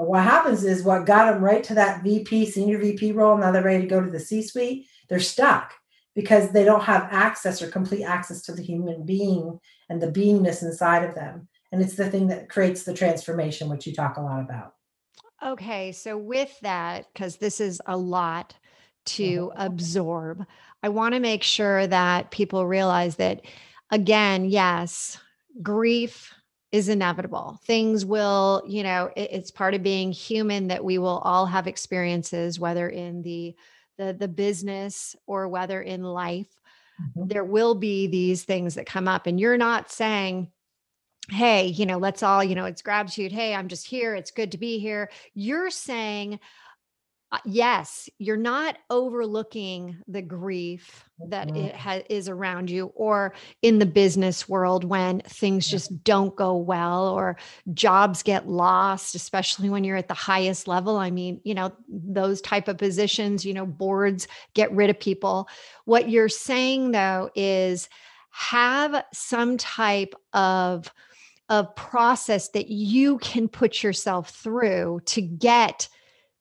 but 0.00 0.08
what 0.08 0.22
happens 0.24 0.64
is 0.64 0.82
what 0.82 1.04
got 1.04 1.30
them 1.30 1.44
right 1.44 1.62
to 1.62 1.74
that 1.74 2.02
vp 2.02 2.46
senior 2.46 2.78
vp 2.78 3.12
role 3.12 3.36
now 3.36 3.52
they're 3.52 3.62
ready 3.62 3.82
to 3.82 3.86
go 3.86 4.00
to 4.00 4.10
the 4.10 4.18
c 4.18 4.40
suite 4.40 4.86
they're 5.10 5.20
stuck 5.20 5.74
because 6.14 6.52
they 6.52 6.64
don't 6.64 6.84
have 6.84 7.06
access 7.10 7.60
or 7.60 7.68
complete 7.68 8.02
access 8.02 8.40
to 8.40 8.52
the 8.52 8.62
human 8.62 9.04
being 9.04 9.60
and 9.90 10.00
the 10.00 10.10
beingness 10.10 10.62
inside 10.62 11.04
of 11.04 11.14
them 11.14 11.46
and 11.70 11.82
it's 11.82 11.96
the 11.96 12.08
thing 12.08 12.28
that 12.28 12.48
creates 12.48 12.84
the 12.84 12.94
transformation 12.94 13.68
which 13.68 13.86
you 13.86 13.92
talk 13.92 14.16
a 14.16 14.22
lot 14.22 14.40
about 14.40 14.72
okay 15.44 15.92
so 15.92 16.16
with 16.16 16.58
that 16.60 17.06
because 17.12 17.36
this 17.36 17.60
is 17.60 17.82
a 17.84 17.96
lot 17.96 18.56
to 19.04 19.48
mm-hmm. 19.48 19.60
absorb 19.60 20.46
i 20.82 20.88
want 20.88 21.12
to 21.12 21.20
make 21.20 21.42
sure 21.42 21.86
that 21.86 22.30
people 22.30 22.64
realize 22.66 23.16
that 23.16 23.44
again 23.90 24.46
yes 24.46 25.18
grief 25.62 26.32
is 26.72 26.88
inevitable 26.88 27.58
things 27.64 28.04
will 28.04 28.62
you 28.66 28.82
know 28.82 29.10
it, 29.16 29.30
it's 29.32 29.50
part 29.50 29.74
of 29.74 29.82
being 29.82 30.12
human 30.12 30.68
that 30.68 30.84
we 30.84 30.98
will 30.98 31.18
all 31.18 31.46
have 31.46 31.66
experiences 31.66 32.60
whether 32.60 32.88
in 32.88 33.22
the 33.22 33.54
the 33.98 34.12
the 34.12 34.28
business 34.28 35.16
or 35.26 35.48
whether 35.48 35.80
in 35.82 36.02
life 36.02 36.48
mm-hmm. 37.00 37.28
there 37.28 37.44
will 37.44 37.74
be 37.74 38.06
these 38.06 38.44
things 38.44 38.74
that 38.74 38.86
come 38.86 39.08
up 39.08 39.26
and 39.26 39.40
you're 39.40 39.58
not 39.58 39.90
saying 39.90 40.50
hey, 41.30 41.66
you 41.66 41.86
know, 41.86 41.98
let's 41.98 42.22
all, 42.22 42.42
you 42.42 42.54
know, 42.54 42.64
it's 42.64 42.82
gratitude. 42.82 43.32
Hey, 43.32 43.54
I'm 43.54 43.68
just 43.68 43.86
here. 43.86 44.14
It's 44.14 44.30
good 44.30 44.52
to 44.52 44.58
be 44.58 44.78
here. 44.78 45.10
You're 45.34 45.70
saying, 45.70 46.40
uh, 47.32 47.38
yes, 47.44 48.08
you're 48.18 48.36
not 48.36 48.76
overlooking 48.90 49.96
the 50.08 50.22
grief 50.22 51.04
that 51.28 51.46
mm-hmm. 51.46 51.66
it 51.66 51.76
ha- 51.76 52.02
is 52.10 52.28
around 52.28 52.68
you 52.68 52.86
or 52.96 53.34
in 53.62 53.78
the 53.78 53.86
business 53.86 54.48
world 54.48 54.82
when 54.82 55.20
things 55.20 55.68
just 55.68 56.02
don't 56.02 56.34
go 56.34 56.56
well 56.56 57.08
or 57.08 57.36
jobs 57.72 58.22
get 58.22 58.48
lost 58.48 59.14
especially 59.14 59.68
when 59.68 59.84
you're 59.84 59.96
at 59.96 60.08
the 60.08 60.14
highest 60.14 60.66
level. 60.66 60.96
I 60.96 61.10
mean 61.10 61.40
you 61.44 61.54
know 61.54 61.72
those 61.88 62.40
type 62.40 62.66
of 62.68 62.78
positions 62.78 63.44
you 63.44 63.54
know 63.54 63.66
boards 63.66 64.26
get 64.54 64.72
rid 64.72 64.90
of 64.90 64.98
people. 64.98 65.48
What 65.84 66.08
you're 66.08 66.28
saying 66.28 66.90
though 66.90 67.30
is 67.36 67.88
have 68.30 69.04
some 69.12 69.56
type 69.56 70.14
of 70.32 70.90
of 71.48 71.74
process 71.76 72.48
that 72.50 72.68
you 72.68 73.18
can 73.18 73.48
put 73.48 73.82
yourself 73.82 74.30
through 74.30 75.00
to 75.04 75.20
get 75.20 75.88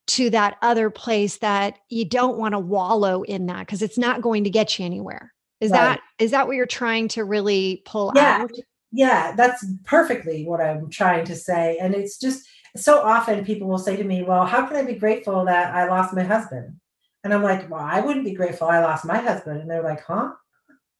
to 0.09 0.29
that 0.31 0.57
other 0.61 0.89
place 0.89 1.37
that 1.37 1.77
you 1.89 2.03
don't 2.03 2.37
want 2.37 2.53
to 2.53 2.59
wallow 2.59 3.21
in 3.21 3.45
that 3.45 3.59
because 3.65 3.81
it's 3.81 3.97
not 3.97 4.21
going 4.21 4.43
to 4.43 4.49
get 4.49 4.79
you 4.79 4.85
anywhere. 4.85 5.33
Is 5.61 5.71
right. 5.71 5.77
that 5.77 6.01
is 6.17 6.31
that 6.31 6.47
what 6.47 6.55
you're 6.55 6.65
trying 6.65 7.09
to 7.09 7.23
really 7.23 7.83
pull 7.85 8.11
yeah. 8.15 8.39
out? 8.41 8.51
Yeah, 8.91 9.33
that's 9.35 9.65
perfectly 9.85 10.45
what 10.45 10.61
I'm 10.61 10.89
trying 10.89 11.25
to 11.25 11.35
say. 11.35 11.77
And 11.79 11.93
it's 11.93 12.19
just 12.19 12.47
so 12.75 13.01
often 13.01 13.45
people 13.45 13.67
will 13.67 13.77
say 13.77 13.95
to 13.95 14.03
me, 14.03 14.23
Well, 14.23 14.45
how 14.45 14.65
can 14.65 14.77
I 14.77 14.83
be 14.83 14.95
grateful 14.95 15.45
that 15.45 15.75
I 15.75 15.87
lost 15.87 16.15
my 16.15 16.23
husband? 16.23 16.79
And 17.23 17.33
I'm 17.33 17.43
like, 17.43 17.69
Well, 17.69 17.81
I 17.81 17.99
wouldn't 17.99 18.25
be 18.25 18.33
grateful 18.33 18.67
I 18.67 18.79
lost 18.79 19.05
my 19.05 19.17
husband. 19.17 19.61
And 19.61 19.69
they're 19.69 19.83
like, 19.83 20.01
Huh? 20.01 20.31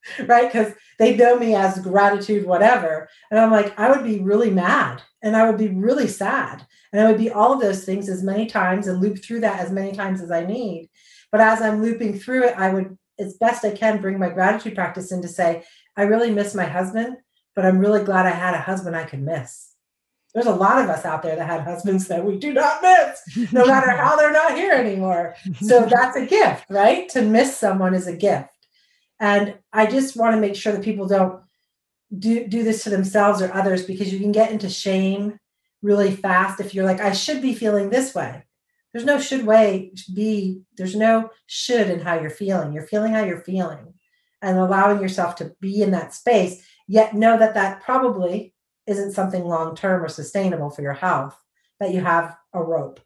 right? 0.25 0.51
Because 0.51 0.73
they 0.97 1.15
know 1.15 1.37
me 1.37 1.55
as 1.55 1.79
gratitude, 1.79 2.45
whatever. 2.45 3.09
And 3.31 3.39
I'm 3.39 3.51
like, 3.51 3.77
I 3.77 3.91
would 3.91 4.03
be 4.03 4.19
really 4.19 4.51
mad 4.51 5.01
and 5.21 5.35
I 5.35 5.49
would 5.49 5.57
be 5.57 5.69
really 5.69 6.07
sad. 6.07 6.65
And 6.91 7.01
I 7.01 7.09
would 7.09 7.19
be 7.19 7.29
all 7.29 7.53
of 7.53 7.61
those 7.61 7.85
things 7.85 8.09
as 8.09 8.23
many 8.23 8.47
times 8.47 8.87
and 8.87 9.01
loop 9.01 9.23
through 9.23 9.41
that 9.41 9.59
as 9.59 9.71
many 9.71 9.91
times 9.91 10.21
as 10.21 10.31
I 10.31 10.45
need. 10.45 10.89
But 11.31 11.41
as 11.41 11.61
I'm 11.61 11.81
looping 11.81 12.17
through 12.17 12.45
it, 12.45 12.57
I 12.57 12.73
would, 12.73 12.97
as 13.19 13.37
best 13.37 13.63
I 13.63 13.71
can, 13.71 14.01
bring 14.01 14.17
my 14.17 14.29
gratitude 14.29 14.75
practice 14.75 15.11
in 15.11 15.21
to 15.21 15.27
say, 15.27 15.63
I 15.95 16.03
really 16.03 16.31
miss 16.31 16.55
my 16.55 16.65
husband, 16.65 17.17
but 17.55 17.65
I'm 17.65 17.79
really 17.79 18.03
glad 18.03 18.25
I 18.25 18.31
had 18.31 18.55
a 18.55 18.59
husband 18.59 18.95
I 18.95 19.03
could 19.03 19.21
miss. 19.21 19.75
There's 20.33 20.45
a 20.45 20.55
lot 20.55 20.83
of 20.83 20.89
us 20.89 21.05
out 21.05 21.23
there 21.23 21.35
that 21.35 21.47
had 21.47 21.61
husbands 21.61 22.07
that 22.07 22.23
we 22.23 22.37
do 22.37 22.53
not 22.53 22.81
miss, 22.81 23.51
no 23.51 23.65
matter 23.65 23.89
how 23.97 24.15
they're 24.15 24.31
not 24.31 24.55
here 24.55 24.73
anymore. 24.73 25.35
So 25.59 25.85
that's 25.85 26.15
a 26.15 26.25
gift, 26.25 26.65
right? 26.69 27.09
To 27.09 27.21
miss 27.21 27.57
someone 27.57 27.95
is 27.95 28.07
a 28.07 28.15
gift. 28.15 28.49
And 29.19 29.55
I 29.73 29.85
just 29.85 30.15
want 30.15 30.35
to 30.35 30.41
make 30.41 30.55
sure 30.55 30.73
that 30.73 30.83
people 30.83 31.07
don't 31.07 31.41
do, 32.17 32.47
do 32.47 32.63
this 32.63 32.83
to 32.83 32.89
themselves 32.89 33.41
or 33.41 33.53
others 33.53 33.85
because 33.85 34.11
you 34.11 34.19
can 34.19 34.31
get 34.31 34.51
into 34.51 34.69
shame 34.69 35.39
really 35.81 36.11
fast 36.11 36.59
if 36.59 36.73
you're 36.73 36.85
like, 36.85 36.99
I 36.99 37.11
should 37.11 37.41
be 37.41 37.53
feeling 37.53 37.89
this 37.89 38.15
way. 38.15 38.43
There's 38.93 39.05
no 39.05 39.19
should 39.19 39.45
way 39.45 39.91
to 39.95 40.11
be, 40.11 40.61
there's 40.77 40.95
no 40.95 41.29
should 41.45 41.89
in 41.89 41.99
how 41.99 42.19
you're 42.19 42.29
feeling. 42.29 42.73
You're 42.73 42.87
feeling 42.87 43.13
how 43.13 43.23
you're 43.23 43.41
feeling 43.41 43.93
and 44.41 44.57
allowing 44.57 45.01
yourself 45.01 45.35
to 45.35 45.53
be 45.59 45.81
in 45.81 45.91
that 45.91 46.13
space, 46.13 46.65
yet 46.87 47.13
know 47.13 47.37
that 47.37 47.53
that 47.53 47.81
probably 47.81 48.53
isn't 48.87 49.11
something 49.11 49.43
long 49.43 49.75
term 49.75 50.03
or 50.03 50.07
sustainable 50.07 50.69
for 50.69 50.81
your 50.81 50.93
health, 50.93 51.37
that 51.79 51.93
you 51.93 52.01
have 52.01 52.35
a 52.53 52.63
rope. 52.63 52.99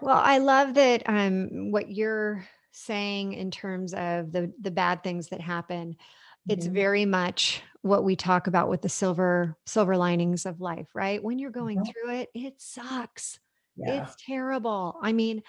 Well, 0.00 0.20
I 0.22 0.38
love 0.38 0.74
that 0.74 1.02
um, 1.06 1.72
what 1.72 1.90
you're 1.90 2.46
saying 2.76 3.32
in 3.32 3.50
terms 3.50 3.94
of 3.94 4.32
the 4.32 4.52
the 4.60 4.70
bad 4.70 5.02
things 5.02 5.28
that 5.28 5.40
happen 5.40 5.92
mm-hmm. 5.92 6.52
it's 6.52 6.66
very 6.66 7.06
much 7.06 7.62
what 7.80 8.04
we 8.04 8.16
talk 8.16 8.46
about 8.46 8.68
with 8.68 8.82
the 8.82 8.88
silver 8.88 9.56
silver 9.64 9.96
linings 9.96 10.44
of 10.44 10.60
life 10.60 10.86
right 10.94 11.22
when 11.22 11.38
you're 11.38 11.50
going 11.50 11.78
mm-hmm. 11.78 11.90
through 11.90 12.14
it 12.20 12.28
it 12.34 12.54
sucks 12.58 13.38
yeah. 13.76 14.02
it's 14.02 14.14
terrible 14.26 14.98
i 15.02 15.12
mean 15.12 15.42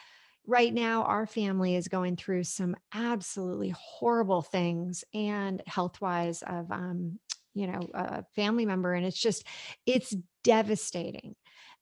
right 0.46 0.74
now 0.74 1.04
our 1.04 1.26
family 1.26 1.76
is 1.76 1.90
going 1.90 2.16
through 2.16 2.46
some 2.46 2.76
absolutely 2.94 3.74
horrible 3.78 4.42
things 4.42 5.04
and 5.14 5.62
health 5.68 6.00
wise 6.00 6.42
of 6.44 6.72
um 6.72 7.20
you 7.54 7.68
know 7.68 7.82
a 7.94 8.24
family 8.36 8.66
member 8.66 8.94
and 8.94 9.06
it's 9.06 9.20
just 9.20 9.44
it's 9.86 10.16
devastating 10.46 11.36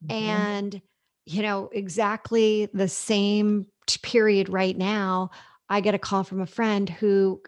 mm-hmm. 0.03 0.11
and 0.11 0.81
you 1.25 1.43
know 1.43 1.69
exactly 1.71 2.67
the 2.73 2.87
same 2.87 3.67
period 4.01 4.49
right 4.49 4.77
now, 4.77 5.31
I 5.69 5.81
get 5.81 5.95
a 5.95 5.99
call 5.99 6.23
from 6.23 6.41
a 6.41 6.47
friend 6.47 6.89
who, 6.89 7.41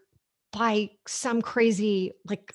by 0.51 0.91
some 1.07 1.41
crazy, 1.41 2.13
like, 2.25 2.53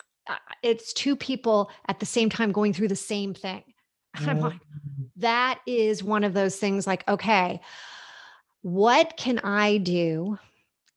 it's 0.63 0.93
two 0.93 1.17
people 1.17 1.71
at 1.89 2.01
the 2.01 2.07
same 2.07 2.31
time 2.31 2.53
going 2.53 2.73
through 2.73 2.89
the 2.89 2.97
same 2.97 3.35
thing. 3.35 3.63
And 4.15 4.29
I'm 4.29 4.41
like, 4.41 4.53
mm. 4.53 5.09
that 5.17 5.61
is 5.67 6.05
one 6.05 6.23
of 6.23 6.35
those 6.35 6.57
things 6.57 6.87
like, 6.87 7.09
okay, 7.09 7.63
what 8.61 9.17
can 9.17 9.39
I 9.39 9.79
do 9.79 10.39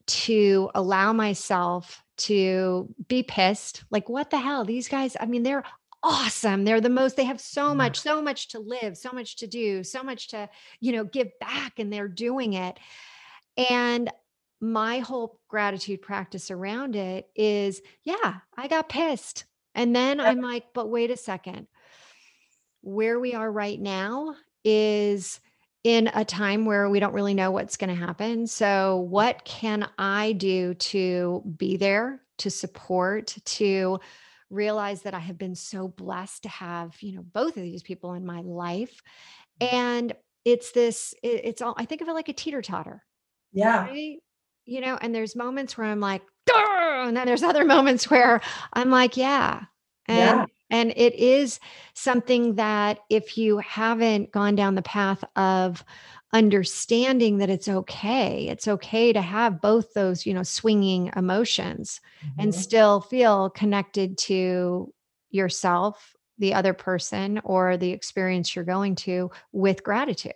to 0.08 0.70
allow 0.76 1.14
myself 1.14 2.04
to 2.18 2.94
be 3.08 3.24
pissed? 3.24 3.86
Like, 3.90 4.10
what 4.10 4.32
the 4.32 4.40
hell? 4.40 4.66
These 4.66 4.90
guys, 4.90 5.16
I 5.18 5.28
mean, 5.28 5.44
they're 5.44 5.64
awesome. 6.06 6.64
They're 6.64 6.80
the 6.80 6.90
most, 6.90 7.18
they 7.18 7.26
have 7.26 7.42
so 7.42 7.70
mm-hmm. 7.70 7.78
much, 7.78 8.00
so 8.00 8.22
much 8.22 8.50
to 8.50 8.60
live, 8.60 8.96
so 8.96 9.12
much 9.12 9.38
to 9.38 9.48
do, 9.48 9.84
so 9.84 10.04
much 10.04 10.30
to, 10.30 10.48
you 10.80 10.92
know, 10.92 11.04
give 11.04 11.30
back, 11.40 11.80
and 11.80 11.92
they're 11.92 12.08
doing 12.08 12.54
it. 12.54 12.80
And 13.58 14.10
my 14.62 15.00
whole 15.00 15.40
gratitude 15.48 16.02
practice 16.02 16.52
around 16.52 16.96
it 16.96 17.28
is 17.36 17.82
yeah, 18.04 18.36
I 18.56 18.68
got 18.68 18.88
pissed. 18.88 19.46
And 19.74 19.94
then 19.94 20.22
I'm 20.22 20.40
like, 20.40 20.66
but 20.74 20.90
wait 20.90 21.12
a 21.12 21.18
second. 21.18 21.68
Where 22.82 23.20
we 23.20 23.34
are 23.34 23.52
right 23.52 23.80
now 23.80 24.36
is 24.64 25.42
in 25.84 26.10
a 26.14 26.24
time 26.24 26.66
where 26.66 26.90
we 26.90 27.00
don't 27.00 27.14
really 27.14 27.34
know 27.34 27.52
what's 27.52 27.78
going 27.78 27.90
to 27.90 28.06
happen. 28.06 28.48
So, 28.48 29.06
what 29.10 29.44
can 29.44 29.90
I 29.98 30.32
do 30.34 30.76
to 30.76 31.44
be 31.58 31.78
there, 31.78 32.22
to 32.38 32.50
support, 32.50 33.36
to 33.46 34.00
realize 34.56 35.04
that 35.04 35.14
I 35.14 35.20
have 35.20 35.38
been 35.38 35.56
so 35.56 35.88
blessed 35.88 36.44
to 36.44 36.50
have, 36.50 36.96
you 37.02 37.16
know, 37.16 37.24
both 37.24 37.58
of 37.58 37.64
these 37.64 37.84
people 37.84 38.14
in 38.14 38.26
my 38.26 38.42
life. 38.42 39.02
Mm-hmm. 39.62 39.76
And 39.76 40.16
it's 40.44 40.72
this, 40.72 41.14
it, 41.24 41.42
it's 41.44 41.62
all, 41.62 41.76
I 41.78 41.86
think 41.86 42.02
of 42.02 42.08
it 42.08 42.14
like 42.14 42.30
a 42.30 42.34
teeter 42.34 42.62
totter. 42.62 43.04
Yeah. 43.52 43.86
Right? 43.86 44.18
You 44.66 44.82
know, 44.82 44.98
and 45.00 45.14
there's 45.14 45.36
moments 45.36 45.78
where 45.78 45.88
I'm 45.88 46.00
like, 46.00 46.22
and 46.54 47.16
then 47.16 47.28
there's 47.28 47.44
other 47.44 47.66
moments 47.76 48.10
where 48.10 48.42
I'm 48.74 48.90
like, 48.90 49.18
yeah. 49.18 49.66
And, 50.08 50.18
yeah. 50.18 50.46
And 50.70 50.94
it 50.96 51.16
is 51.16 51.60
something 51.94 52.56
that 52.56 53.00
if 53.10 53.38
you 53.38 53.60
haven't 53.60 54.32
gone 54.32 54.56
down 54.56 54.76
the 54.76 54.82
path 54.82 55.24
of 55.36 55.84
understanding 56.34 57.38
that 57.38 57.50
it's 57.50 57.68
okay, 57.68 58.48
it's 58.48 58.68
okay 58.68 59.14
to 59.14 59.22
have 59.22 59.62
both 59.62 59.94
those, 59.94 60.26
you 60.26 60.34
know, 60.34 60.44
swinging 60.44 61.12
emotions 61.16 62.02
mm-hmm. 62.26 62.42
and 62.42 62.56
still 62.56 63.02
feel 63.02 63.50
connected 63.50 64.18
to 64.18 64.94
yourself, 65.30 66.16
the 66.38 66.54
other 66.54 66.74
person, 66.74 67.40
or 67.44 67.78
the 67.78 67.92
experience 67.92 68.56
you're 68.56 68.66
going 68.66 68.96
to 68.96 69.32
with 69.52 69.84
gratitude. 69.84 70.34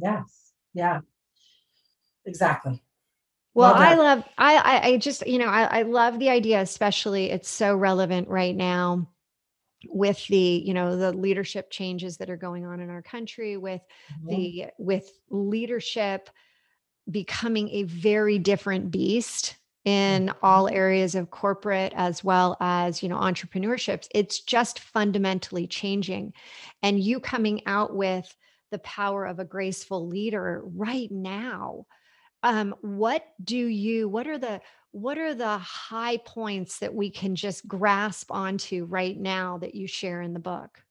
Yes. 0.00 0.52
Yeah. 0.74 1.00
Exactly. 2.24 2.82
Well, 3.54 3.74
I 3.74 3.94
love 3.96 4.24
I 4.38 4.80
I 4.82 4.96
just 4.96 5.26
you 5.26 5.38
know 5.38 5.48
I, 5.48 5.80
I 5.80 5.82
love 5.82 6.18
the 6.18 6.30
idea, 6.30 6.62
especially 6.62 7.30
it's 7.30 7.50
so 7.50 7.76
relevant 7.76 8.28
right 8.28 8.56
now 8.56 9.08
with 9.88 10.26
the 10.28 10.62
you 10.64 10.74
know 10.74 10.96
the 10.96 11.12
leadership 11.12 11.70
changes 11.70 12.16
that 12.16 12.30
are 12.30 12.36
going 12.36 12.64
on 12.66 12.80
in 12.80 12.90
our 12.90 13.02
country 13.02 13.56
with 13.56 13.82
mm-hmm. 14.12 14.28
the 14.28 14.66
with 14.78 15.10
leadership 15.30 16.30
becoming 17.10 17.68
a 17.70 17.82
very 17.84 18.38
different 18.38 18.90
beast 18.90 19.56
in 19.84 20.26
mm-hmm. 20.26 20.38
all 20.44 20.68
areas 20.68 21.14
of 21.14 21.30
corporate 21.30 21.92
as 21.96 22.22
well 22.22 22.56
as 22.60 23.02
you 23.02 23.08
know 23.08 23.18
entrepreneurships 23.18 24.06
it's 24.14 24.40
just 24.40 24.78
fundamentally 24.78 25.66
changing 25.66 26.32
and 26.82 27.00
you 27.00 27.18
coming 27.18 27.60
out 27.66 27.94
with 27.94 28.34
the 28.70 28.78
power 28.78 29.26
of 29.26 29.38
a 29.38 29.44
graceful 29.44 30.06
leader 30.06 30.62
right 30.64 31.10
now 31.10 31.84
um, 32.44 32.74
what 32.80 33.24
do 33.42 33.56
you 33.56 34.08
what 34.08 34.26
are 34.26 34.38
the 34.38 34.60
what 34.92 35.18
are 35.18 35.34
the 35.34 35.58
high 35.58 36.18
points 36.18 36.78
that 36.78 36.94
we 36.94 37.10
can 37.10 37.34
just 37.34 37.66
grasp 37.66 38.30
onto 38.30 38.84
right 38.84 39.18
now 39.18 39.58
that 39.58 39.74
you 39.74 39.86
share 39.86 40.20
in 40.22 40.32
the 40.32 40.40
book? 40.40 40.82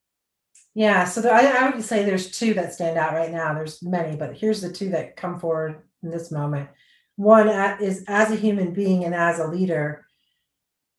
Yeah 0.73 1.05
so 1.05 1.21
the, 1.21 1.31
I, 1.31 1.45
I 1.45 1.69
would 1.69 1.83
say 1.83 2.03
there's 2.03 2.31
two 2.31 2.53
that 2.55 2.73
stand 2.73 2.97
out 2.97 3.13
right 3.13 3.31
now. 3.31 3.53
There's 3.53 3.83
many 3.83 4.15
but 4.15 4.35
here's 4.35 4.61
the 4.61 4.71
two 4.71 4.89
that 4.89 5.15
come 5.15 5.39
forward 5.39 5.81
in 6.03 6.09
this 6.09 6.31
moment. 6.31 6.69
One 7.15 7.49
is 7.81 8.03
as 8.07 8.31
a 8.31 8.35
human 8.35 8.73
being 8.73 9.03
and 9.05 9.13
as 9.13 9.39
a 9.39 9.47
leader 9.47 10.05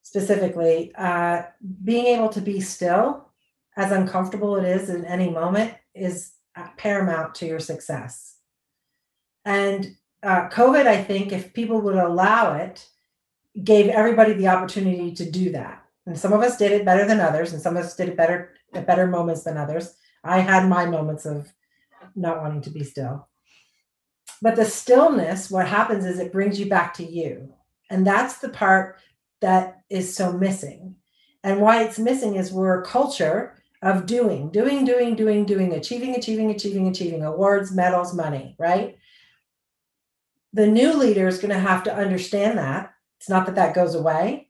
specifically 0.03 0.93
uh, 0.95 1.43
being 1.83 2.05
able 2.07 2.29
to 2.29 2.41
be 2.41 2.59
still 2.59 3.29
as 3.75 3.91
uncomfortable 3.91 4.55
it 4.57 4.65
is 4.65 4.89
in 4.89 5.05
any 5.05 5.29
moment 5.29 5.73
is 5.95 6.33
paramount 6.77 7.35
to 7.35 7.45
your 7.45 7.59
success. 7.59 8.37
And 9.45 9.95
uh, 10.21 10.49
COVID, 10.49 10.87
I 10.87 11.03
think, 11.03 11.31
if 11.31 11.53
people 11.53 11.81
would 11.81 11.95
allow 11.95 12.55
it, 12.55 12.87
gave 13.61 13.87
everybody 13.89 14.33
the 14.33 14.47
opportunity 14.47 15.11
to 15.13 15.29
do 15.29 15.51
that. 15.51 15.83
And 16.05 16.17
some 16.17 16.33
of 16.33 16.41
us 16.41 16.57
did 16.57 16.71
it 16.71 16.85
better 16.85 17.05
than 17.05 17.19
others, 17.19 17.53
and 17.53 17.61
some 17.61 17.77
of 17.77 17.85
us 17.85 17.95
did 17.95 18.09
it 18.09 18.17
better 18.17 18.53
at 18.73 18.87
better 18.87 19.07
moments 19.07 19.43
than 19.43 19.57
others. 19.57 19.95
I 20.23 20.39
had 20.39 20.67
my 20.67 20.85
moments 20.85 21.25
of 21.25 21.53
not 22.15 22.41
wanting 22.41 22.61
to 22.61 22.69
be 22.69 22.83
still. 22.83 23.27
But 24.41 24.55
the 24.55 24.65
stillness, 24.65 25.49
what 25.49 25.67
happens 25.67 26.05
is 26.05 26.19
it 26.19 26.33
brings 26.33 26.59
you 26.59 26.65
back 26.65 26.93
to 26.95 27.03
you. 27.03 27.53
And 27.89 28.05
that's 28.05 28.39
the 28.39 28.49
part 28.49 28.99
that 29.41 29.81
is 29.89 30.13
so 30.13 30.33
missing. 30.33 30.95
And 31.43 31.61
why 31.61 31.83
it's 31.83 31.99
missing 31.99 32.35
is 32.35 32.51
we're 32.51 32.81
a 32.81 32.85
culture 32.85 33.55
of 33.81 34.05
doing, 34.05 34.49
doing, 34.49 34.85
doing, 34.85 35.15
doing, 35.15 35.45
doing, 35.45 35.73
achieving, 35.73 36.15
achieving, 36.15 36.51
achieving, 36.51 36.87
achieving, 36.87 37.23
awards, 37.23 37.71
medals, 37.71 38.13
money, 38.13 38.55
right? 38.57 38.97
the 40.53 40.67
new 40.67 40.93
leader 40.93 41.27
is 41.27 41.39
going 41.39 41.53
to 41.53 41.59
have 41.59 41.83
to 41.83 41.93
understand 41.93 42.57
that. 42.57 42.92
It's 43.23 43.29
not 43.29 43.45
that 43.45 43.55
that 43.55 43.73
goes 43.73 43.95
away 43.95 44.49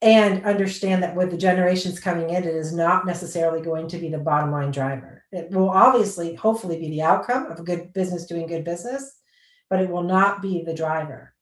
and 0.00 0.44
understand 0.44 1.02
that 1.02 1.16
with 1.16 1.32
the 1.32 1.36
generations 1.36 1.98
coming 1.98 2.30
in, 2.30 2.44
it 2.44 2.54
is 2.54 2.72
not 2.72 3.04
necessarily 3.04 3.60
going 3.60 3.88
to 3.88 3.98
be 3.98 4.08
the 4.08 4.18
bottom 4.18 4.52
line 4.52 4.70
driver. 4.70 5.24
It 5.32 5.50
will 5.50 5.70
obviously, 5.70 6.36
hopefully, 6.36 6.78
be 6.78 6.88
the 6.88 7.02
outcome 7.02 7.50
of 7.50 7.58
a 7.58 7.64
good 7.64 7.92
business 7.92 8.26
doing 8.26 8.46
good 8.46 8.62
business, 8.62 9.18
but 9.68 9.80
it 9.80 9.90
will 9.90 10.04
not 10.04 10.40
be 10.40 10.62
the 10.62 10.72
driver. 10.72 11.34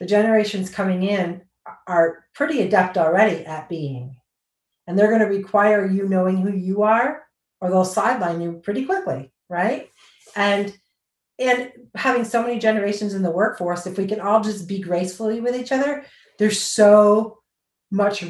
The 0.00 0.06
generations 0.06 0.70
coming 0.70 1.04
in 1.04 1.42
are 1.86 2.24
pretty 2.34 2.62
adept 2.62 2.98
already 2.98 3.46
at 3.46 3.68
being, 3.68 4.16
and 4.88 4.98
they're 4.98 5.16
going 5.16 5.20
to 5.20 5.38
require 5.38 5.86
you 5.86 6.08
knowing 6.08 6.38
who 6.38 6.52
you 6.52 6.82
are, 6.82 7.22
or 7.60 7.70
they'll 7.70 7.84
sideline 7.84 8.40
you 8.40 8.54
pretty 8.54 8.86
quickly, 8.86 9.30
right? 9.48 9.88
And 10.34 10.76
and 11.38 11.70
having 11.94 12.24
so 12.24 12.42
many 12.42 12.58
generations 12.58 13.14
in 13.14 13.22
the 13.22 13.30
workforce, 13.30 13.86
if 13.86 13.96
we 13.96 14.06
can 14.06 14.20
all 14.20 14.42
just 14.42 14.66
be 14.66 14.80
gracefully 14.80 15.40
with 15.40 15.54
each 15.54 15.72
other, 15.72 16.04
there's 16.38 16.60
so 16.60 17.38
much 17.90 18.22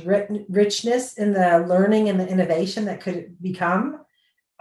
richness 0.49 1.15
in 1.15 1.33
the 1.33 1.65
learning 1.67 2.09
and 2.09 2.21
the 2.21 2.29
innovation 2.29 2.85
that 2.85 3.01
could 3.01 3.41
become 3.43 4.01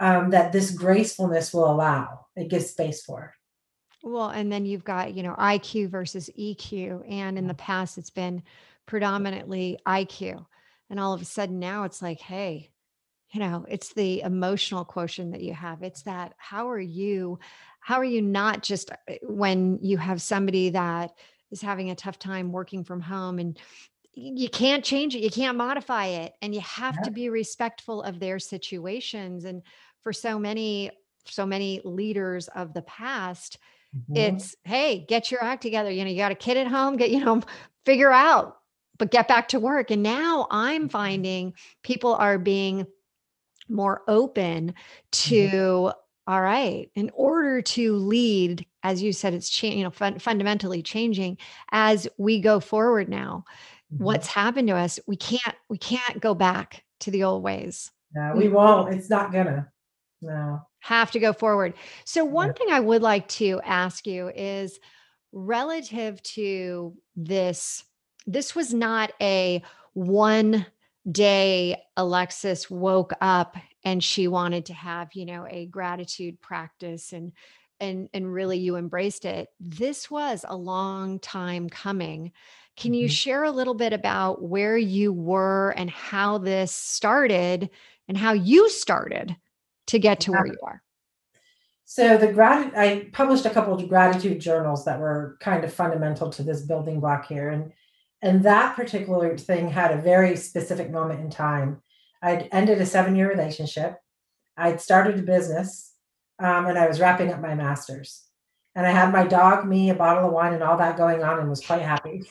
um, 0.00 0.30
that 0.30 0.52
this 0.52 0.70
gracefulness 0.70 1.52
will 1.52 1.70
allow. 1.70 2.26
It 2.36 2.48
gives 2.48 2.70
space 2.70 3.02
for. 3.02 3.34
Well, 4.02 4.28
and 4.28 4.50
then 4.50 4.64
you've 4.64 4.84
got, 4.84 5.14
you 5.14 5.22
know, 5.22 5.34
IQ 5.34 5.90
versus 5.90 6.30
EQ. 6.38 7.04
And 7.08 7.36
in 7.36 7.46
the 7.46 7.54
past, 7.54 7.98
it's 7.98 8.10
been 8.10 8.42
predominantly 8.86 9.78
IQ. 9.86 10.46
And 10.88 10.98
all 10.98 11.12
of 11.12 11.20
a 11.20 11.26
sudden 11.26 11.58
now 11.58 11.84
it's 11.84 12.00
like, 12.00 12.20
hey, 12.20 12.70
you 13.30 13.40
know, 13.40 13.66
it's 13.68 13.92
the 13.92 14.20
emotional 14.22 14.84
quotient 14.84 15.32
that 15.32 15.42
you 15.42 15.52
have. 15.52 15.82
It's 15.82 16.02
that 16.02 16.34
how 16.38 16.70
are 16.70 16.80
you 16.80 17.38
how 17.80 17.96
are 17.96 18.04
you 18.04 18.22
not 18.22 18.62
just 18.62 18.90
uh, 18.90 19.14
when 19.22 19.78
you 19.82 19.96
have 19.96 20.20
somebody 20.20 20.70
that 20.70 21.12
is 21.50 21.62
having 21.62 21.90
a 21.90 21.94
tough 21.94 22.18
time 22.18 22.52
working 22.52 22.84
from 22.84 23.00
home 23.00 23.38
and 23.38 23.58
you 24.12 24.48
can't 24.48 24.84
change 24.84 25.14
it 25.14 25.20
you 25.20 25.30
can't 25.30 25.56
modify 25.56 26.06
it 26.06 26.34
and 26.42 26.54
you 26.54 26.60
have 26.60 26.96
yeah. 26.96 27.02
to 27.02 27.10
be 27.10 27.28
respectful 27.28 28.02
of 28.02 28.18
their 28.18 28.38
situations 28.38 29.44
and 29.44 29.62
for 30.02 30.12
so 30.12 30.38
many 30.38 30.90
so 31.26 31.46
many 31.46 31.80
leaders 31.84 32.48
of 32.48 32.74
the 32.74 32.82
past 32.82 33.58
mm-hmm. 33.96 34.16
it's 34.16 34.56
hey 34.64 35.04
get 35.08 35.30
your 35.30 35.42
act 35.42 35.62
together 35.62 35.90
you 35.90 36.04
know 36.04 36.10
you 36.10 36.16
got 36.16 36.32
a 36.32 36.36
kid 36.36 36.56
at 36.56 36.66
home 36.66 36.96
get 36.96 37.10
you 37.10 37.24
know 37.24 37.40
figure 37.86 38.10
out 38.10 38.56
but 38.98 39.10
get 39.10 39.28
back 39.28 39.48
to 39.48 39.60
work 39.60 39.90
and 39.90 40.02
now 40.02 40.46
i'm 40.50 40.82
mm-hmm. 40.82 40.88
finding 40.88 41.54
people 41.82 42.14
are 42.14 42.38
being 42.38 42.86
more 43.68 44.02
open 44.08 44.68
mm-hmm. 44.68 44.74
to 45.10 45.48
mm-hmm 45.48 45.98
all 46.28 46.42
right 46.42 46.90
in 46.94 47.10
order 47.14 47.62
to 47.62 47.96
lead 47.96 48.64
as 48.82 49.02
you 49.02 49.12
said 49.12 49.32
it's 49.32 49.48
cha- 49.48 49.66
you 49.66 49.82
know 49.82 49.90
fun- 49.90 50.18
fundamentally 50.18 50.82
changing 50.82 51.38
as 51.72 52.06
we 52.18 52.38
go 52.38 52.60
forward 52.60 53.08
now 53.08 53.44
mm-hmm. 53.92 54.04
what's 54.04 54.26
happened 54.26 54.68
to 54.68 54.76
us 54.76 55.00
we 55.06 55.16
can't 55.16 55.56
we 55.68 55.78
can't 55.78 56.20
go 56.20 56.34
back 56.34 56.84
to 57.00 57.10
the 57.10 57.24
old 57.24 57.42
ways 57.42 57.90
no 58.14 58.34
we 58.36 58.46
won't 58.46 58.94
it's 58.94 59.08
not 59.08 59.32
gonna 59.32 59.66
no 60.20 60.60
have 60.80 61.10
to 61.10 61.18
go 61.18 61.32
forward 61.32 61.72
so 62.04 62.24
one 62.24 62.48
yeah. 62.48 62.52
thing 62.52 62.68
i 62.70 62.78
would 62.78 63.02
like 63.02 63.26
to 63.26 63.58
ask 63.64 64.06
you 64.06 64.30
is 64.36 64.78
relative 65.32 66.22
to 66.22 66.94
this 67.16 67.82
this 68.26 68.54
was 68.54 68.74
not 68.74 69.12
a 69.20 69.62
one 69.94 70.66
day 71.10 71.76
alexsys 71.98 72.70
woke 72.70 73.12
up 73.20 73.56
and 73.84 74.04
she 74.04 74.28
wanted 74.28 74.66
to 74.66 74.74
have 74.74 75.14
you 75.14 75.24
know 75.24 75.46
a 75.48 75.66
gratitude 75.66 76.40
practice 76.40 77.12
and 77.12 77.32
and 77.80 78.08
and 78.12 78.32
really 78.32 78.58
you 78.58 78.76
embraced 78.76 79.24
it. 79.24 79.48
This 79.60 80.10
was 80.10 80.44
a 80.48 80.56
long 80.56 81.18
time 81.20 81.68
coming. 81.68 82.32
Can 82.76 82.94
you 82.94 83.06
mm-hmm. 83.06 83.12
share 83.12 83.44
a 83.44 83.50
little 83.50 83.74
bit 83.74 83.92
about 83.92 84.42
where 84.42 84.76
you 84.76 85.12
were 85.12 85.70
and 85.76 85.90
how 85.90 86.38
this 86.38 86.72
started 86.72 87.70
and 88.06 88.16
how 88.16 88.32
you 88.32 88.68
started 88.70 89.36
to 89.88 89.98
get 89.98 90.20
to 90.20 90.32
where 90.32 90.46
you 90.46 90.58
are? 90.62 90.82
So 91.84 92.18
the 92.18 92.32
grat 92.32 92.76
i 92.76 93.08
published 93.12 93.46
a 93.46 93.50
couple 93.50 93.74
of 93.74 93.88
gratitude 93.88 94.40
journals 94.40 94.84
that 94.84 95.00
were 95.00 95.36
kind 95.40 95.64
of 95.64 95.72
fundamental 95.72 96.30
to 96.30 96.42
this 96.42 96.62
building 96.62 97.00
block 97.00 97.26
here. 97.26 97.48
And 97.50 97.72
and 98.22 98.42
that 98.44 98.76
particular 98.76 99.36
thing 99.38 99.70
had 99.70 99.92
a 99.92 100.02
very 100.02 100.36
specific 100.36 100.90
moment 100.90 101.20
in 101.20 101.30
time 101.30 101.82
I'd 102.22 102.48
ended 102.52 102.80
a 102.80 102.86
seven 102.86 103.16
year 103.16 103.28
relationship. 103.28 103.96
I'd 104.56 104.80
started 104.80 105.18
a 105.18 105.22
business 105.22 105.94
um, 106.38 106.66
and 106.66 106.78
I 106.78 106.88
was 106.88 107.00
wrapping 107.00 107.32
up 107.32 107.40
my 107.40 107.54
master's. 107.54 108.24
And 108.74 108.86
I 108.86 108.90
had 108.90 109.12
my 109.12 109.26
dog, 109.26 109.66
me, 109.66 109.90
a 109.90 109.94
bottle 109.94 110.26
of 110.26 110.32
wine, 110.32 110.52
and 110.52 110.62
all 110.62 110.76
that 110.76 110.96
going 110.96 111.22
on 111.22 111.40
and 111.40 111.48
was 111.48 111.64
quite 111.64 111.82
happy. 111.82 112.22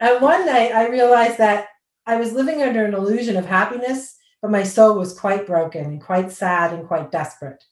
and 0.00 0.20
one 0.20 0.46
night 0.46 0.72
I 0.72 0.88
realized 0.88 1.38
that 1.38 1.68
I 2.06 2.16
was 2.16 2.32
living 2.32 2.62
under 2.62 2.84
an 2.84 2.94
illusion 2.94 3.36
of 3.36 3.46
happiness, 3.46 4.16
but 4.40 4.52
my 4.52 4.62
soul 4.62 4.98
was 4.98 5.18
quite 5.18 5.46
broken 5.46 5.84
and 5.84 6.00
quite 6.00 6.30
sad 6.30 6.72
and 6.72 6.86
quite 6.86 7.10
desperate 7.10 7.64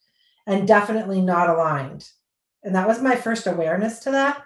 and 0.46 0.66
definitely 0.66 1.20
not 1.20 1.48
aligned. 1.48 2.08
And 2.64 2.74
that 2.74 2.88
was 2.88 3.00
my 3.00 3.14
first 3.14 3.46
awareness 3.46 4.00
to 4.00 4.10
that. 4.10 4.42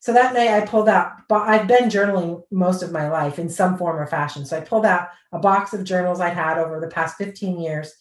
So 0.00 0.14
that 0.14 0.32
night 0.32 0.48
I 0.48 0.66
pulled 0.66 0.88
out, 0.88 1.28
but 1.28 1.46
I've 1.46 1.68
been 1.68 1.90
journaling 1.90 2.42
most 2.50 2.82
of 2.82 2.90
my 2.90 3.10
life 3.10 3.38
in 3.38 3.50
some 3.50 3.76
form 3.76 3.98
or 3.98 4.06
fashion. 4.06 4.46
So 4.46 4.56
I 4.56 4.60
pulled 4.60 4.86
out 4.86 5.08
a 5.30 5.38
box 5.38 5.74
of 5.74 5.84
journals 5.84 6.20
I'd 6.20 6.32
had 6.32 6.58
over 6.58 6.80
the 6.80 6.88
past 6.88 7.18
15 7.18 7.60
years. 7.60 7.92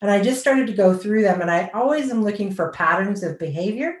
And 0.00 0.10
I 0.10 0.22
just 0.22 0.40
started 0.40 0.66
to 0.66 0.72
go 0.72 0.96
through 0.96 1.22
them. 1.22 1.42
And 1.42 1.50
I 1.50 1.70
always 1.74 2.10
am 2.10 2.24
looking 2.24 2.54
for 2.54 2.72
patterns 2.72 3.22
of 3.22 3.38
behavior 3.38 3.96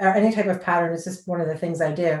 or 0.00 0.08
any 0.08 0.34
type 0.34 0.46
of 0.46 0.62
pattern. 0.62 0.94
It's 0.94 1.04
just 1.04 1.28
one 1.28 1.42
of 1.42 1.46
the 1.46 1.58
things 1.58 1.82
I 1.82 1.92
do. 1.92 2.20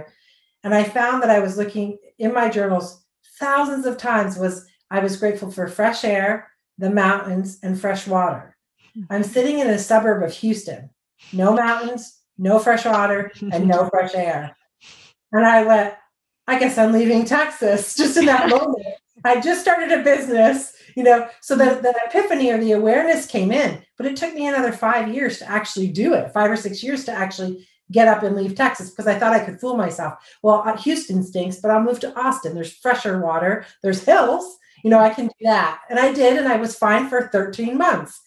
And 0.62 0.74
I 0.74 0.84
found 0.84 1.22
that 1.22 1.30
I 1.30 1.40
was 1.40 1.56
looking 1.56 1.98
in 2.18 2.34
my 2.34 2.50
journals 2.50 3.04
thousands 3.38 3.86
of 3.86 3.96
times 3.96 4.38
was 4.38 4.66
I 4.90 5.00
was 5.00 5.16
grateful 5.16 5.50
for 5.50 5.66
fresh 5.66 6.04
air, 6.04 6.50
the 6.76 6.90
mountains, 6.90 7.58
and 7.62 7.80
fresh 7.80 8.06
water. 8.06 8.56
Hmm. 8.94 9.04
I'm 9.08 9.24
sitting 9.24 9.58
in 9.58 9.68
a 9.68 9.78
suburb 9.78 10.22
of 10.22 10.32
Houston, 10.34 10.90
no 11.32 11.54
mountains, 11.54 12.21
no 12.42 12.58
fresh 12.58 12.84
water, 12.84 13.30
and 13.52 13.68
no 13.68 13.88
fresh 13.88 14.14
air. 14.14 14.56
And 15.30 15.46
I 15.46 15.64
went, 15.64 15.94
I 16.46 16.58
guess 16.58 16.76
I'm 16.76 16.92
leaving 16.92 17.24
Texas 17.24 17.94
just 17.96 18.16
in 18.16 18.26
that 18.26 18.48
moment. 18.50 18.86
I 19.24 19.40
just 19.40 19.60
started 19.60 19.92
a 19.92 20.02
business, 20.02 20.74
you 20.96 21.04
know, 21.04 21.28
so 21.40 21.54
the, 21.54 21.78
the 21.80 21.94
epiphany 22.06 22.50
or 22.50 22.58
the 22.58 22.72
awareness 22.72 23.26
came 23.26 23.52
in, 23.52 23.80
but 23.96 24.06
it 24.06 24.16
took 24.16 24.34
me 24.34 24.48
another 24.48 24.72
five 24.72 25.14
years 25.14 25.38
to 25.38 25.48
actually 25.48 25.86
do 25.88 26.14
it, 26.14 26.32
five 26.32 26.50
or 26.50 26.56
six 26.56 26.82
years 26.82 27.04
to 27.04 27.12
actually 27.12 27.66
get 27.92 28.08
up 28.08 28.24
and 28.24 28.34
leave 28.34 28.56
Texas 28.56 28.90
because 28.90 29.06
I 29.06 29.16
thought 29.16 29.32
I 29.32 29.44
could 29.44 29.60
fool 29.60 29.76
myself. 29.76 30.14
Well, 30.42 30.64
uh, 30.66 30.76
Houston 30.78 31.22
stinks, 31.22 31.60
but 31.60 31.70
I'll 31.70 31.82
move 31.82 32.00
to 32.00 32.18
Austin. 32.18 32.54
There's 32.54 32.72
fresher 32.72 33.20
water, 33.20 33.64
there's 33.82 34.02
hills, 34.02 34.58
you 34.82 34.90
know, 34.90 34.98
I 34.98 35.10
can 35.10 35.26
do 35.26 35.34
that. 35.42 35.80
And 35.88 35.98
I 36.00 36.12
did, 36.12 36.36
and 36.36 36.48
I 36.48 36.56
was 36.56 36.74
fine 36.74 37.08
for 37.08 37.28
13 37.28 37.78
months. 37.78 38.20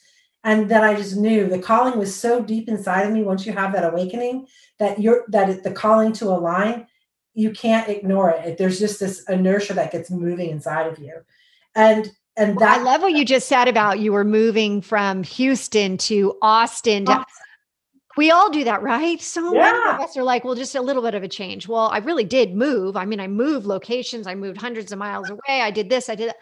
And 0.46 0.70
then 0.70 0.84
I 0.84 0.96
just 0.96 1.18
knew 1.18 1.50
the 1.50 1.60
calling 1.60 2.00
was 2.00 2.16
so 2.16 2.42
deep 2.42 2.70
inside 2.70 3.02
of 3.02 3.12
me 3.12 3.24
once 3.24 3.46
you 3.46 3.52
have 3.52 3.74
that 3.74 3.84
awakening 3.84 4.48
that 4.80 5.02
you're 5.02 5.26
that 5.30 5.64
the 5.64 5.72
calling 5.72 6.14
to 6.14 6.26
align 6.26 6.88
you 7.36 7.52
can't 7.52 7.90
ignore 7.90 8.30
it. 8.30 8.58
There's 8.58 8.80
just 8.80 9.00
this 9.00 9.24
inertia 9.28 9.74
that 9.74 9.92
gets 9.92 10.10
moving 10.10 10.50
inside 10.50 10.88
of 10.88 10.98
you. 10.98 11.16
And 11.76 12.10
and 12.38 12.56
well, 12.56 12.68
that 12.68 12.80
I 12.80 12.84
love 12.84 13.02
what 13.02 13.12
you 13.12 13.26
just 13.26 13.48
said 13.48 13.68
about 13.68 14.00
you 14.00 14.14
were 14.14 14.24
moving 14.24 14.82
from 14.82 15.24
Houston 15.24 15.98
to 15.98 16.38
Austin. 16.42 17.06
We 18.18 18.32
all 18.32 18.50
do 18.50 18.64
that, 18.64 18.82
right? 18.82 19.22
So 19.22 19.54
yeah. 19.54 19.72
many 19.72 19.90
of 19.90 20.00
us 20.00 20.16
are 20.16 20.24
like, 20.24 20.46
well, 20.46 20.56
just 20.56 20.76
a 20.76 20.82
little 20.82 21.02
bit 21.02 21.16
of 21.16 21.24
a 21.24 21.28
change. 21.28 21.68
Well, 21.68 21.90
I 21.92 21.98
really 21.98 22.24
did 22.24 22.56
move. 22.56 22.96
I 22.96 23.04
mean, 23.04 23.20
I 23.20 23.28
moved 23.28 23.66
locations, 23.66 24.28
I 24.28 24.36
moved 24.36 24.58
hundreds 24.58 24.94
of 24.94 25.00
miles 25.00 25.30
away. 25.30 25.62
I 25.62 25.72
did 25.72 25.90
this, 25.90 26.08
I 26.08 26.16
did 26.16 26.30
that. 26.30 26.38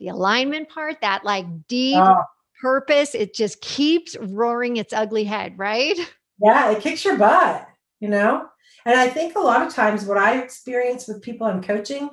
The 0.00 0.08
alignment 0.08 0.68
part, 0.68 1.00
that 1.00 1.24
like 1.24 1.46
deep 1.68 1.98
oh. 1.98 2.22
Purpose, 2.60 3.14
it 3.14 3.34
just 3.34 3.60
keeps 3.60 4.16
roaring 4.20 4.76
its 4.76 4.92
ugly 4.92 5.24
head, 5.24 5.58
right? 5.58 5.98
Yeah, 6.42 6.70
it 6.70 6.82
kicks 6.82 7.04
your 7.04 7.16
butt, 7.16 7.66
you 8.00 8.08
know? 8.08 8.46
And 8.84 8.98
I 8.98 9.08
think 9.08 9.36
a 9.36 9.40
lot 9.40 9.66
of 9.66 9.74
times 9.74 10.04
what 10.04 10.18
I 10.18 10.38
experience 10.38 11.08
with 11.08 11.22
people 11.22 11.46
I'm 11.46 11.62
coaching, 11.62 12.10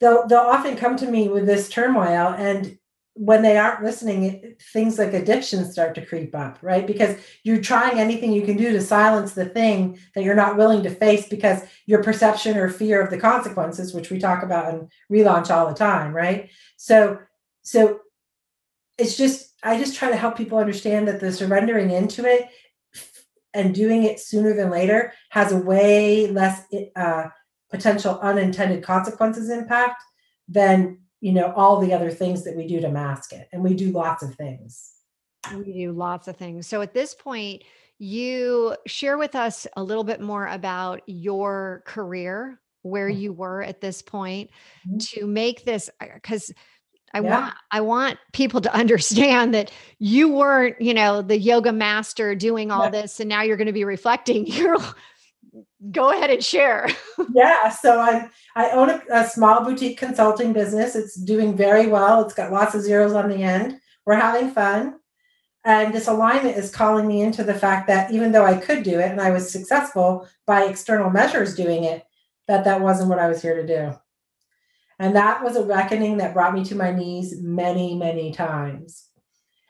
they'll 0.00 0.26
they'll 0.26 0.38
often 0.38 0.76
come 0.76 0.96
to 0.96 1.10
me 1.10 1.28
with 1.28 1.46
this 1.46 1.68
turmoil 1.68 2.34
and 2.36 2.78
when 3.14 3.42
they 3.42 3.58
aren't 3.58 3.82
listening 3.82 4.54
things 4.72 4.98
like 4.98 5.12
addiction 5.12 5.70
start 5.70 5.94
to 5.94 6.06
creep 6.06 6.34
up 6.34 6.58
right 6.62 6.86
because 6.86 7.16
you're 7.42 7.60
trying 7.60 7.98
anything 7.98 8.32
you 8.32 8.42
can 8.42 8.56
do 8.56 8.72
to 8.72 8.80
silence 8.80 9.34
the 9.34 9.44
thing 9.44 9.98
that 10.14 10.22
you're 10.24 10.34
not 10.34 10.56
willing 10.56 10.82
to 10.82 10.90
face 10.90 11.28
because 11.28 11.60
your 11.86 12.02
perception 12.02 12.56
or 12.56 12.70
fear 12.70 13.02
of 13.02 13.10
the 13.10 13.18
consequences 13.18 13.92
which 13.92 14.10
we 14.10 14.18
talk 14.18 14.42
about 14.42 14.72
in 14.72 14.88
relaunch 15.12 15.50
all 15.50 15.68
the 15.68 15.74
time 15.74 16.14
right 16.14 16.50
so 16.76 17.18
so 17.62 18.00
it's 19.00 19.16
just 19.16 19.54
i 19.62 19.78
just 19.78 19.96
try 19.96 20.10
to 20.10 20.16
help 20.16 20.36
people 20.36 20.58
understand 20.58 21.08
that 21.08 21.20
the 21.20 21.32
surrendering 21.32 21.90
into 21.90 22.24
it 22.24 22.48
and 23.54 23.74
doing 23.74 24.04
it 24.04 24.20
sooner 24.20 24.54
than 24.54 24.70
later 24.70 25.12
has 25.30 25.52
a 25.52 25.56
way 25.56 26.28
less 26.28 26.64
uh, 26.96 27.24
potential 27.70 28.18
unintended 28.20 28.82
consequences 28.82 29.50
impact 29.50 30.02
than 30.48 30.98
you 31.20 31.32
know 31.32 31.52
all 31.56 31.80
the 31.80 31.92
other 31.92 32.10
things 32.10 32.44
that 32.44 32.56
we 32.56 32.66
do 32.66 32.80
to 32.80 32.90
mask 32.90 33.32
it 33.32 33.48
and 33.52 33.62
we 33.62 33.74
do 33.74 33.90
lots 33.90 34.22
of 34.22 34.34
things 34.34 34.92
we 35.54 35.72
do 35.72 35.92
lots 35.92 36.28
of 36.28 36.36
things 36.36 36.66
so 36.66 36.82
at 36.82 36.94
this 36.94 37.14
point 37.14 37.62
you 37.98 38.74
share 38.86 39.18
with 39.18 39.34
us 39.34 39.66
a 39.76 39.82
little 39.82 40.04
bit 40.04 40.20
more 40.20 40.46
about 40.46 41.02
your 41.06 41.82
career 41.86 42.58
where 42.82 43.10
mm-hmm. 43.10 43.20
you 43.20 43.32
were 43.32 43.62
at 43.62 43.80
this 43.80 44.00
point 44.00 44.50
mm-hmm. 44.86 44.98
to 44.98 45.26
make 45.26 45.64
this 45.64 45.90
because 46.14 46.52
I 47.12 47.20
yeah. 47.20 47.40
want 47.40 47.54
I 47.70 47.80
want 47.80 48.18
people 48.32 48.60
to 48.60 48.74
understand 48.82 49.54
that 49.54 49.70
you 49.98 50.28
weren't, 50.28 50.80
you 50.80 50.94
know, 50.94 51.22
the 51.22 51.38
yoga 51.38 51.72
master 51.72 52.34
doing 52.34 52.70
all 52.70 52.84
yeah. 52.84 52.90
this 52.90 53.20
and 53.20 53.28
now 53.28 53.42
you're 53.42 53.56
going 53.56 53.66
to 53.66 53.72
be 53.72 53.84
reflecting. 53.84 54.46
You're 54.60 54.78
go 55.90 56.12
ahead 56.12 56.30
and 56.30 56.44
share. 56.44 56.88
yeah, 57.34 57.70
so 57.70 57.98
I 57.98 58.28
I 58.54 58.70
own 58.70 58.90
a, 58.90 59.02
a, 59.10 59.28
small 59.28 59.64
boutique 59.64 59.98
consulting 59.98 60.52
business. 60.52 60.94
It's 60.94 61.14
doing 61.14 61.56
very 61.56 61.86
well. 61.86 62.22
It's 62.22 62.34
got 62.34 62.52
lots 62.52 62.74
of 62.74 62.82
zeros 62.82 63.12
on 63.12 63.28
the 63.28 63.42
end. 63.42 63.80
We're 64.04 64.14
having 64.14 64.50
fun. 64.50 64.96
And 65.64 65.92
this 65.92 66.08
alignment 66.08 66.56
is 66.56 66.74
calling 66.74 67.06
me 67.06 67.20
into 67.20 67.44
the 67.44 67.54
fact 67.54 67.86
that 67.88 68.10
even 68.12 68.32
though 68.32 68.46
I 68.46 68.56
could 68.56 68.82
do 68.82 68.98
it 68.98 69.10
and 69.10 69.20
I 69.20 69.30
was 69.30 69.50
successful 69.50 70.26
by 70.46 70.64
external 70.64 71.10
measures 71.10 71.54
doing 71.54 71.84
it, 71.84 72.04
that 72.48 72.64
that 72.64 72.80
wasn't 72.80 73.10
what 73.10 73.18
I 73.18 73.28
was 73.28 73.42
here 73.42 73.54
to 73.54 73.66
do. 73.66 73.94
And 75.00 75.16
that 75.16 75.42
was 75.42 75.56
a 75.56 75.64
reckoning 75.64 76.18
that 76.18 76.34
brought 76.34 76.52
me 76.52 76.62
to 76.66 76.74
my 76.74 76.92
knees 76.92 77.40
many, 77.40 77.96
many 77.96 78.32
times. 78.32 79.06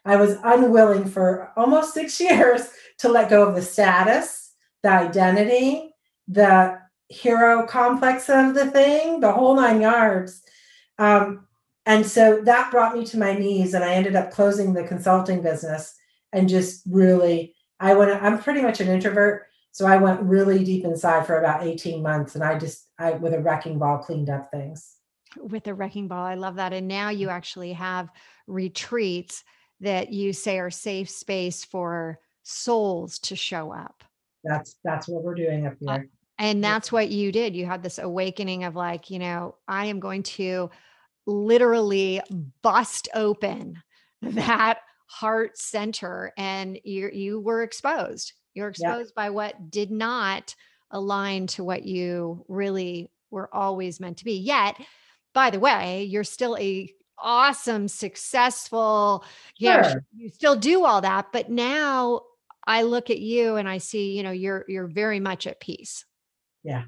I 0.05 0.17
was 0.17 0.37
unwilling 0.43 1.05
for 1.05 1.53
almost 1.57 1.95
six 1.95 2.21
years 2.21 2.69
to 2.99 3.09
let 3.09 3.31
go 3.31 3.47
of 3.47 3.55
the 3.55 3.63
status, 3.63 4.53
the 4.83 4.91
identity, 4.91 5.95
the 6.27 6.81
hero 7.09 7.65
complex 7.65 8.29
of 8.29 8.55
the 8.55 8.73
thing, 8.73 9.21
the 9.21 9.31
whole 9.31 9.55
nine 9.55 9.81
yards. 9.81 10.43
Um, 10.99 11.47
and 11.87 12.05
so 12.05 12.41
that 12.43 12.73
brought 12.73 12.97
me 12.97 13.05
to 13.07 13.19
my 13.19 13.33
knees, 13.33 13.73
and 13.73 13.85
I 13.85 13.95
ended 13.95 14.17
up 14.17 14.33
closing 14.33 14.73
the 14.73 14.83
consulting 14.83 15.43
business 15.43 15.95
and 16.33 16.49
just 16.49 16.83
really, 16.91 17.55
I 17.79 17.95
went, 17.95 18.21
I'm 18.21 18.41
pretty 18.41 18.63
much 18.63 18.81
an 18.81 18.89
introvert. 18.89 19.47
So 19.71 19.87
I 19.87 19.97
went 19.97 20.23
really 20.23 20.65
deep 20.65 20.85
inside 20.85 21.25
for 21.25 21.39
about 21.39 21.63
18 21.63 22.03
months 22.03 22.35
and 22.35 22.43
I 22.43 22.59
just, 22.59 22.89
I, 22.99 23.13
with 23.13 23.33
a 23.33 23.39
wrecking 23.39 23.79
ball, 23.79 23.99
cleaned 23.99 24.29
up 24.29 24.51
things 24.51 24.97
with 25.37 25.65
the 25.65 25.75
wrecking 25.75 26.09
ball. 26.09 26.25
I 26.25 26.35
love 26.35 26.57
that. 26.57 26.73
And 26.73 26.89
now 26.89 27.11
you 27.11 27.29
actually 27.29 27.73
have 27.75 28.11
retreats 28.47 29.45
that 29.81 30.13
you 30.13 30.33
say 30.33 30.59
are 30.59 30.71
safe 30.71 31.09
space 31.09 31.65
for 31.65 32.19
souls 32.43 33.19
to 33.21 33.37
show 33.37 33.73
up. 33.73 34.05
That's 34.45 34.77
that's 34.85 35.09
what 35.09 35.23
we're 35.23 35.35
doing 35.35 35.67
up 35.67 35.75
uh, 35.87 35.93
here. 35.93 36.09
And 36.39 36.65
that's 36.65 36.91
what 36.91 37.11
you 37.11 37.33
did. 37.33 37.55
You 37.55 37.67
had 37.67 37.83
this 37.83 37.99
awakening 37.99 38.65
of 38.65 38.75
like, 38.75 39.11
you 39.11 39.19
know, 39.19 39.57
I 39.69 39.87
am 39.87 40.01
going 40.01 40.23
to 40.23 40.71
literally 41.27 42.21
bust 42.63 43.09
open 43.15 43.83
that 44.23 44.81
heart 45.07 45.59
center 45.59 46.33
and 46.39 46.79
you 46.85 47.11
you 47.13 47.41
were 47.41 47.63
exposed. 47.63 48.33
You're 48.55 48.69
exposed 48.69 49.13
yeah. 49.17 49.25
by 49.25 49.31
what 49.31 49.71
did 49.71 49.91
not 49.91 50.55
align 50.91 51.47
to 51.49 51.63
what 51.63 51.85
you 51.85 52.45
really 52.49 53.11
were 53.31 53.55
always 53.55 54.01
meant 54.01 54.19
to 54.19 54.25
be. 54.25 54.39
Yet 54.39 54.77
by 55.35 55.51
the 55.51 55.61
way, 55.61 56.05
you're 56.05 56.25
still 56.25 56.57
a 56.59 56.93
awesome, 57.19 57.89
successful, 57.89 59.25
yeah, 59.59 59.93
sure. 59.93 60.05
you 60.17 60.29
still 60.31 60.57
do 60.57 60.85
all 60.85 61.01
that. 61.01 61.33
But 61.33 61.51
now 61.51 62.23
I 62.67 62.83
look 62.83 63.11
at 63.11 63.21
you 63.21 63.57
and 63.57 63.69
I 63.69 63.79
see, 63.79 64.17
you 64.17 64.23
know, 64.23 64.31
you're 64.31 64.65
you're 64.69 64.87
very 64.87 65.21
much 65.21 65.47
at 65.47 65.61
peace. 65.61 66.05
Yeah. 66.63 66.85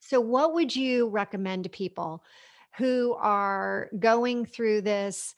So 0.00 0.20
what 0.20 0.54
would 0.54 0.74
you 0.74 1.08
recommend 1.08 1.64
to 1.64 1.70
people 1.70 2.24
who 2.76 3.14
are 3.18 3.90
going 3.98 4.44
through 4.44 4.82
this 4.82 5.34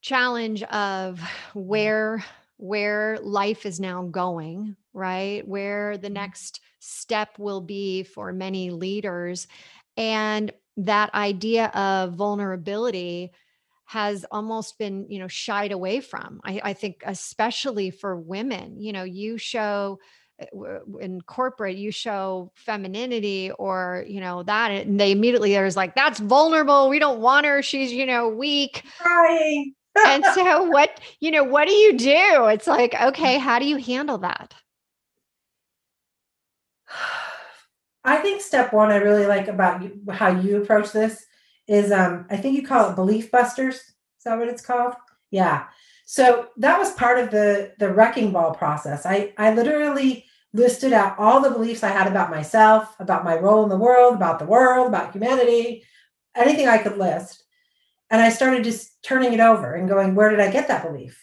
challenge 0.00 0.62
of 0.64 1.20
where 1.54 2.24
where 2.58 3.18
life 3.20 3.66
is 3.66 3.78
now 3.80 4.04
going, 4.04 4.76
right? 4.94 5.46
Where 5.46 5.98
the 5.98 6.08
mm-hmm. 6.08 6.14
next 6.14 6.60
step 6.78 7.38
will 7.38 7.60
be 7.60 8.02
for 8.02 8.32
many 8.32 8.70
leaders 8.70 9.46
and 9.96 10.52
that 10.76 11.14
idea 11.14 11.66
of 11.68 12.14
vulnerability 12.14 13.32
has 13.86 14.26
almost 14.30 14.78
been 14.78 15.06
you 15.08 15.18
know 15.18 15.28
shied 15.28 15.72
away 15.72 16.00
from 16.00 16.40
I, 16.44 16.60
I, 16.62 16.72
think 16.72 17.02
especially 17.06 17.90
for 17.90 18.16
women 18.16 18.80
you 18.80 18.92
know 18.92 19.04
you 19.04 19.38
show 19.38 20.00
eh, 20.40 20.46
in 21.00 21.20
corporate 21.20 21.76
you 21.76 21.92
show 21.92 22.52
femininity 22.56 23.52
or 23.52 24.04
you 24.08 24.20
know 24.20 24.42
that 24.42 24.72
and 24.72 24.98
they 24.98 25.12
immediately 25.12 25.52
there's 25.52 25.76
like 25.76 25.94
that's 25.94 26.18
vulnerable 26.18 26.88
we 26.88 26.98
don't 26.98 27.20
want 27.20 27.46
her 27.46 27.62
she's 27.62 27.92
you 27.92 28.06
know 28.06 28.28
weak 28.28 28.82
Crying. 28.98 29.72
and 30.04 30.24
so 30.34 30.64
what 30.64 31.00
you 31.20 31.30
know 31.30 31.44
what 31.44 31.68
do 31.68 31.72
you 31.72 31.96
do 31.96 32.46
it's 32.46 32.66
like 32.66 32.94
okay 33.00 33.38
how 33.38 33.60
do 33.60 33.66
you 33.66 33.76
handle 33.76 34.18
that 34.18 34.52
I 38.06 38.18
think 38.18 38.40
step 38.40 38.72
one 38.72 38.90
I 38.90 38.96
really 38.96 39.26
like 39.26 39.48
about 39.48 39.82
you, 39.82 40.00
how 40.10 40.28
you 40.28 40.62
approach 40.62 40.92
this 40.92 41.26
is 41.66 41.90
um, 41.90 42.26
I 42.30 42.36
think 42.36 42.56
you 42.56 42.66
call 42.66 42.88
it 42.90 42.94
belief 42.94 43.30
busters. 43.30 43.74
Is 43.74 44.24
that 44.24 44.38
what 44.38 44.48
it's 44.48 44.64
called? 44.64 44.94
Yeah. 45.30 45.64
So 46.04 46.48
that 46.56 46.78
was 46.78 46.92
part 46.92 47.18
of 47.18 47.30
the 47.30 47.74
the 47.78 47.92
wrecking 47.92 48.30
ball 48.30 48.54
process. 48.54 49.04
I 49.04 49.34
I 49.36 49.52
literally 49.52 50.24
listed 50.52 50.92
out 50.92 51.18
all 51.18 51.40
the 51.40 51.50
beliefs 51.50 51.82
I 51.82 51.88
had 51.88 52.06
about 52.06 52.30
myself, 52.30 52.94
about 53.00 53.24
my 53.24 53.36
role 53.36 53.64
in 53.64 53.68
the 53.68 53.76
world, 53.76 54.14
about 54.14 54.38
the 54.38 54.46
world, 54.46 54.86
about 54.86 55.12
humanity, 55.12 55.84
anything 56.34 56.68
I 56.68 56.78
could 56.78 56.96
list. 56.96 57.42
And 58.10 58.22
I 58.22 58.30
started 58.30 58.64
just 58.64 59.02
turning 59.02 59.32
it 59.32 59.40
over 59.40 59.74
and 59.74 59.88
going, 59.88 60.14
where 60.14 60.30
did 60.30 60.40
I 60.40 60.50
get 60.50 60.68
that 60.68 60.84
belief? 60.84 61.20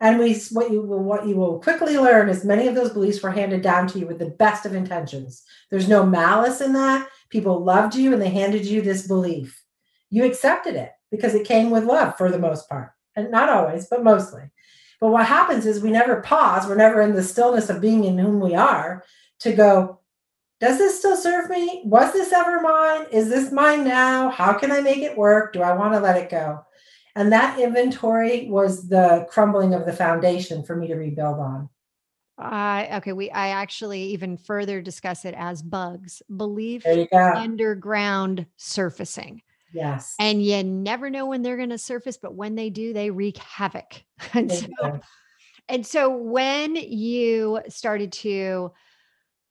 And 0.00 0.18
we, 0.18 0.34
what 0.52 0.70
you 0.70 0.82
will, 0.82 1.02
what 1.02 1.26
you 1.26 1.34
will 1.34 1.58
quickly 1.58 1.98
learn 1.98 2.28
is 2.28 2.44
many 2.44 2.68
of 2.68 2.74
those 2.74 2.92
beliefs 2.92 3.20
were 3.22 3.32
handed 3.32 3.62
down 3.62 3.88
to 3.88 3.98
you 3.98 4.06
with 4.06 4.20
the 4.20 4.30
best 4.30 4.64
of 4.64 4.74
intentions. 4.74 5.42
There's 5.70 5.88
no 5.88 6.06
malice 6.06 6.60
in 6.60 6.72
that. 6.74 7.08
People 7.30 7.64
loved 7.64 7.94
you 7.96 8.12
and 8.12 8.22
they 8.22 8.30
handed 8.30 8.64
you 8.64 8.80
this 8.80 9.06
belief. 9.06 9.62
you 10.10 10.24
accepted 10.24 10.74
it 10.74 10.92
because 11.10 11.34
it 11.34 11.46
came 11.46 11.70
with 11.70 11.84
love 11.84 12.16
for 12.16 12.30
the 12.30 12.38
most 12.38 12.68
part. 12.68 12.92
And 13.16 13.30
not 13.30 13.48
always, 13.48 13.86
but 13.88 14.04
mostly. 14.04 14.42
But 15.00 15.08
what 15.08 15.26
happens 15.26 15.66
is 15.66 15.82
we 15.82 15.90
never 15.90 16.22
pause, 16.22 16.66
we're 16.66 16.76
never 16.76 17.00
in 17.02 17.14
the 17.14 17.22
stillness 17.22 17.70
of 17.70 17.80
being 17.80 18.04
in 18.04 18.18
whom 18.18 18.40
we 18.40 18.54
are 18.54 19.04
to 19.40 19.52
go, 19.52 20.00
does 20.60 20.78
this 20.78 20.98
still 20.98 21.16
serve 21.16 21.50
me? 21.50 21.82
Was 21.84 22.12
this 22.12 22.32
ever 22.32 22.60
mine? 22.60 23.06
Is 23.12 23.28
this 23.28 23.52
mine 23.52 23.84
now? 23.84 24.28
How 24.28 24.52
can 24.52 24.72
I 24.72 24.80
make 24.80 24.98
it 24.98 25.16
work? 25.16 25.52
Do 25.52 25.62
I 25.62 25.72
want 25.72 25.94
to 25.94 26.00
let 26.00 26.16
it 26.16 26.30
go? 26.30 26.64
And 27.18 27.32
that 27.32 27.58
inventory 27.58 28.48
was 28.48 28.86
the 28.86 29.26
crumbling 29.28 29.74
of 29.74 29.84
the 29.84 29.92
foundation 29.92 30.62
for 30.62 30.76
me 30.76 30.86
to 30.86 30.94
rebuild 30.94 31.40
on. 31.40 31.68
Uh, 32.38 32.86
okay, 32.98 33.12
we 33.12 33.28
I 33.32 33.48
actually 33.48 34.02
even 34.02 34.36
further 34.36 34.80
discuss 34.80 35.24
it 35.24 35.34
as 35.36 35.60
bugs, 35.60 36.22
belief 36.36 36.86
underground 37.12 38.46
surfacing. 38.56 39.42
Yes. 39.74 40.14
And 40.20 40.44
you 40.44 40.62
never 40.62 41.10
know 41.10 41.26
when 41.26 41.42
they're 41.42 41.56
going 41.56 41.70
to 41.70 41.78
surface, 41.78 42.16
but 42.16 42.34
when 42.34 42.54
they 42.54 42.70
do, 42.70 42.92
they 42.92 43.10
wreak 43.10 43.38
havoc. 43.38 44.04
And 44.34 44.52
so, 44.52 45.00
and 45.68 45.84
so 45.84 46.16
when 46.16 46.76
you 46.76 47.60
started 47.68 48.12
to 48.12 48.70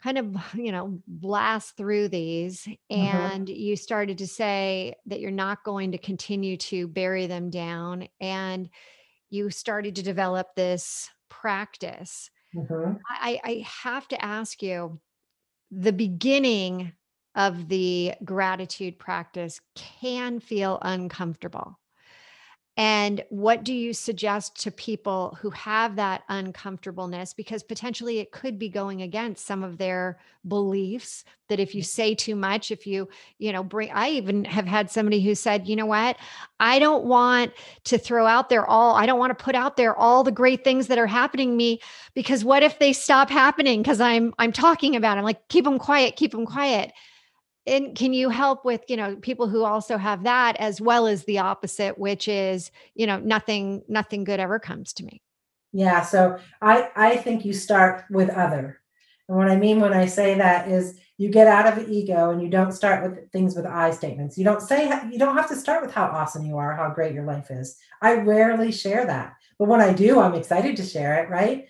kind 0.01 0.17
of, 0.17 0.35
you 0.53 0.71
know, 0.71 0.99
blast 1.07 1.77
through 1.77 2.09
these 2.09 2.65
mm-hmm. 2.65 2.95
and 2.95 3.49
you 3.49 3.75
started 3.75 4.17
to 4.19 4.27
say 4.27 4.95
that 5.05 5.19
you're 5.19 5.31
not 5.31 5.63
going 5.63 5.91
to 5.91 5.97
continue 5.97 6.57
to 6.57 6.87
bury 6.87 7.27
them 7.27 7.49
down 7.49 8.07
and 8.19 8.69
you 9.29 9.49
started 9.49 9.95
to 9.95 10.03
develop 10.03 10.55
this 10.55 11.09
practice. 11.29 12.29
Mm-hmm. 12.55 12.93
I, 13.09 13.39
I 13.43 13.65
have 13.83 14.07
to 14.09 14.23
ask 14.23 14.61
you 14.63 14.99
the 15.71 15.91
beginning 15.91 16.93
of 17.35 17.67
the 17.67 18.13
gratitude 18.23 18.97
practice 18.97 19.59
can 19.75 20.39
feel 20.39 20.79
uncomfortable. 20.81 21.77
And 22.77 23.25
what 23.29 23.63
do 23.63 23.73
you 23.73 23.91
suggest 23.91 24.61
to 24.61 24.71
people 24.71 25.35
who 25.41 25.49
have 25.49 25.95
that 25.95 26.21
uncomfortableness? 26.29 27.33
Because 27.33 27.63
potentially 27.63 28.19
it 28.19 28.31
could 28.31 28.59
be 28.59 28.69
going 28.69 29.01
against 29.01 29.47
some 29.47 29.63
of 29.63 29.79
their 29.79 30.19
beliefs 30.47 31.25
that 31.49 31.59
if 31.59 31.73
you 31.73 31.81
say 31.81 32.13
too 32.13 32.35
much, 32.35 32.69
if 32.69 32.85
you, 32.85 33.09
you 33.39 33.51
know, 33.51 33.63
bring, 33.63 33.89
I 33.91 34.09
even 34.11 34.45
have 34.45 34.67
had 34.67 34.91
somebody 34.91 35.21
who 35.21 35.33
said, 35.33 35.67
you 35.67 35.75
know 35.75 35.87
what, 35.87 36.17
I 36.59 36.77
don't 36.77 37.05
want 37.05 37.51
to 37.85 37.97
throw 37.97 38.27
out 38.27 38.49
there 38.49 38.67
all, 38.67 38.95
I 38.95 39.07
don't 39.07 39.17
want 39.17 39.35
to 39.35 39.43
put 39.43 39.55
out 39.55 39.75
there 39.75 39.95
all 39.95 40.23
the 40.23 40.31
great 40.31 40.63
things 40.63 40.85
that 40.87 40.99
are 40.99 41.07
happening 41.07 41.57
me 41.57 41.81
because 42.13 42.45
what 42.45 42.61
if 42.61 42.77
they 42.77 42.93
stop 42.93 43.31
happening? 43.31 43.83
Cause 43.83 43.99
I'm, 43.99 44.35
I'm 44.37 44.51
talking 44.51 44.95
about, 44.95 45.17
it. 45.17 45.19
I'm 45.19 45.25
like, 45.25 45.47
keep 45.47 45.63
them 45.63 45.79
quiet, 45.79 46.15
keep 46.15 46.31
them 46.31 46.45
quiet 46.45 46.91
and 47.67 47.95
can 47.95 48.13
you 48.13 48.29
help 48.29 48.65
with 48.65 48.81
you 48.87 48.97
know 48.97 49.15
people 49.17 49.47
who 49.47 49.63
also 49.63 49.97
have 49.97 50.23
that 50.23 50.55
as 50.57 50.79
well 50.81 51.05
as 51.05 51.25
the 51.25 51.39
opposite 51.39 51.97
which 51.97 52.27
is 52.27 52.71
you 52.95 53.05
know 53.05 53.19
nothing 53.19 53.83
nothing 53.87 54.23
good 54.23 54.39
ever 54.39 54.59
comes 54.59 54.93
to 54.93 55.03
me. 55.03 55.21
Yeah 55.73 56.01
so 56.01 56.37
i 56.61 56.89
i 56.95 57.17
think 57.17 57.45
you 57.45 57.53
start 57.53 58.05
with 58.09 58.29
other. 58.29 58.79
And 59.27 59.37
what 59.37 59.49
i 59.49 59.57
mean 59.57 59.79
when 59.79 59.93
i 59.93 60.05
say 60.05 60.35
that 60.35 60.69
is 60.69 60.99
you 61.17 61.29
get 61.29 61.47
out 61.47 61.67
of 61.67 61.75
the 61.75 61.91
ego 61.91 62.29
and 62.29 62.41
you 62.41 62.47
don't 62.47 62.71
start 62.71 63.03
with 63.03 63.31
things 63.31 63.55
with 63.55 63.65
i 63.65 63.91
statements. 63.91 64.37
You 64.37 64.45
don't 64.45 64.61
say 64.61 64.89
you 65.11 65.19
don't 65.19 65.35
have 65.35 65.49
to 65.49 65.55
start 65.55 65.81
with 65.81 65.93
how 65.93 66.05
awesome 66.05 66.45
you 66.45 66.57
are 66.57 66.75
how 66.75 66.89
great 66.89 67.13
your 67.13 67.25
life 67.25 67.51
is. 67.51 67.77
I 68.01 68.13
rarely 68.13 68.71
share 68.71 69.05
that. 69.05 69.33
But 69.59 69.67
when 69.67 69.81
i 69.81 69.93
do 69.93 70.19
i'm 70.19 70.35
excited 70.35 70.77
to 70.77 70.83
share 70.83 71.21
it 71.23 71.29
right? 71.29 71.67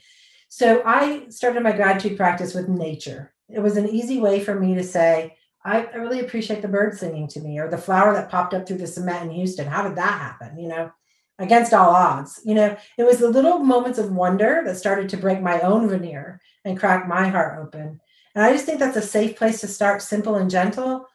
So 0.49 0.81
i 0.85 1.27
started 1.29 1.63
my 1.63 1.71
gratitude 1.71 2.17
practice 2.17 2.53
with 2.53 2.69
nature. 2.69 3.33
It 3.49 3.59
was 3.59 3.77
an 3.77 3.87
easy 3.87 4.19
way 4.19 4.41
for 4.41 4.59
me 4.59 4.75
to 4.75 4.83
say 4.83 5.36
I, 5.67 5.83
I 5.83 5.95
really 5.97 6.21
appreciate 6.21 6.61
the 6.61 6.67
bird 6.67 6.97
singing 6.97 7.27
to 7.29 7.41
me 7.41 7.59
or 7.59 7.69
the 7.69 7.77
flower 7.77 8.13
that 8.13 8.29
popped 8.29 8.53
up 8.53 8.65
through 8.65 8.77
the 8.77 8.87
cement 8.87 9.25
in 9.25 9.31
Houston. 9.31 9.67
How 9.67 9.83
did 9.85 9.97
that 9.97 10.19
happen? 10.19 10.57
You 10.57 10.69
know, 10.69 10.91
against 11.39 11.73
all 11.73 11.89
odds. 11.89 12.39
You 12.45 12.55
know, 12.55 12.77
it 12.97 13.03
was 13.03 13.19
the 13.19 13.29
little 13.29 13.59
moments 13.59 13.99
of 13.99 14.11
wonder 14.11 14.61
that 14.65 14.77
started 14.77 15.09
to 15.09 15.17
break 15.17 15.41
my 15.41 15.59
own 15.59 15.89
veneer 15.89 16.39
and 16.63 16.79
crack 16.79 17.07
my 17.07 17.27
heart 17.27 17.59
open. 17.61 17.99
And 18.33 18.45
I 18.45 18.53
just 18.53 18.65
think 18.65 18.79
that's 18.79 18.97
a 18.97 19.01
safe 19.01 19.35
place 19.35 19.59
to 19.61 19.67
start, 19.67 20.01
simple 20.01 20.35
and 20.35 20.49
gentle. 20.49 21.05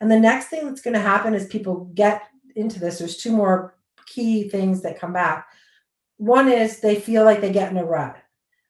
And 0.00 0.10
the 0.10 0.20
next 0.20 0.48
thing 0.48 0.66
that's 0.66 0.82
going 0.82 0.94
to 0.94 1.00
happen 1.00 1.32
is 1.32 1.46
people 1.46 1.90
get 1.94 2.22
into 2.54 2.78
this. 2.78 2.98
There's 2.98 3.16
two 3.16 3.32
more 3.32 3.76
key 4.06 4.48
things 4.48 4.82
that 4.82 4.98
come 5.00 5.12
back. 5.12 5.46
One 6.18 6.50
is 6.50 6.80
they 6.80 6.96
feel 6.96 7.24
like 7.24 7.40
they 7.40 7.52
get 7.52 7.70
in 7.70 7.78
a 7.78 7.84
rut. 7.84 8.16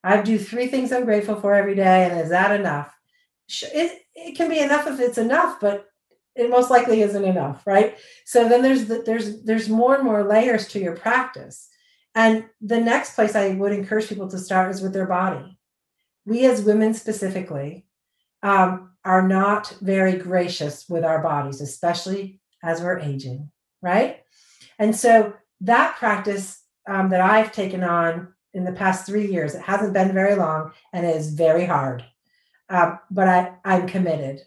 I 0.05 0.21
do 0.23 0.39
three 0.39 0.69
things 0.69 0.93
I'm 0.93 1.05
grateful 1.05 1.37
for 1.37 1.55
every 1.55 1.75
day, 1.75 2.05
and 2.05 2.21
is 2.21 2.31
that 2.31 2.59
enough? 2.59 2.93
It, 3.63 4.02
it 4.15 4.37
can 4.37 4.49
be 4.49 4.59
enough 4.59 4.87
if 4.87 5.01
it's 5.01 5.19
enough, 5.19 5.61
but 5.61 5.87
it 6.35 6.51
most 6.51 6.71
likely 6.71 7.03
isn't 7.03 7.25
enough, 7.25 7.67
right? 7.67 7.97
So 8.25 8.49
then 8.49 8.63
there's 8.63 8.87
the, 8.87 9.03
there's 9.05 9.43
there's 9.43 9.69
more 9.69 9.95
and 9.95 10.05
more 10.05 10.25
layers 10.25 10.69
to 10.69 10.81
your 10.81 10.97
practice. 10.97 11.69
And 12.15 12.45
the 12.61 12.81
next 12.81 13.15
place 13.15 13.35
I 13.35 13.51
would 13.51 13.73
encourage 13.73 14.09
people 14.09 14.29
to 14.29 14.39
start 14.39 14.71
is 14.71 14.83
with 14.83 14.93
their 14.93 15.07
body. 15.07 15.59
We 16.27 16.47
as 16.47 16.63
women 16.63 16.95
specifically 16.95 17.87
um, 18.43 18.91
are 19.05 19.27
not 19.27 19.77
very 19.81 20.17
gracious 20.19 20.89
with 20.89 21.05
our 21.05 21.23
bodies, 21.23 21.61
especially 21.61 22.41
as 22.63 22.81
we're 22.81 22.99
aging, 22.99 23.51
right? 23.81 24.23
And 24.79 24.95
so 24.95 25.35
that 25.63 25.97
practice 25.97 26.61
um, 26.89 27.11
that 27.11 27.21
I've 27.21 27.53
taken 27.53 27.83
on 27.83 28.35
in 28.55 28.65
the 28.65 28.73
past 28.73 29.07
three 29.07 29.31
years, 29.31 29.55
it 29.55 29.63
hasn't 29.63 29.95
been 29.95 30.13
very 30.13 30.35
long 30.35 30.73
and 30.93 31.07
it 31.07 31.17
is 31.17 31.33
very 31.33 31.65
hard. 31.65 32.05
Uh, 32.73 32.97
but 33.11 33.29
I, 33.29 33.53
I'm 33.67 33.87
committed. 33.87 34.41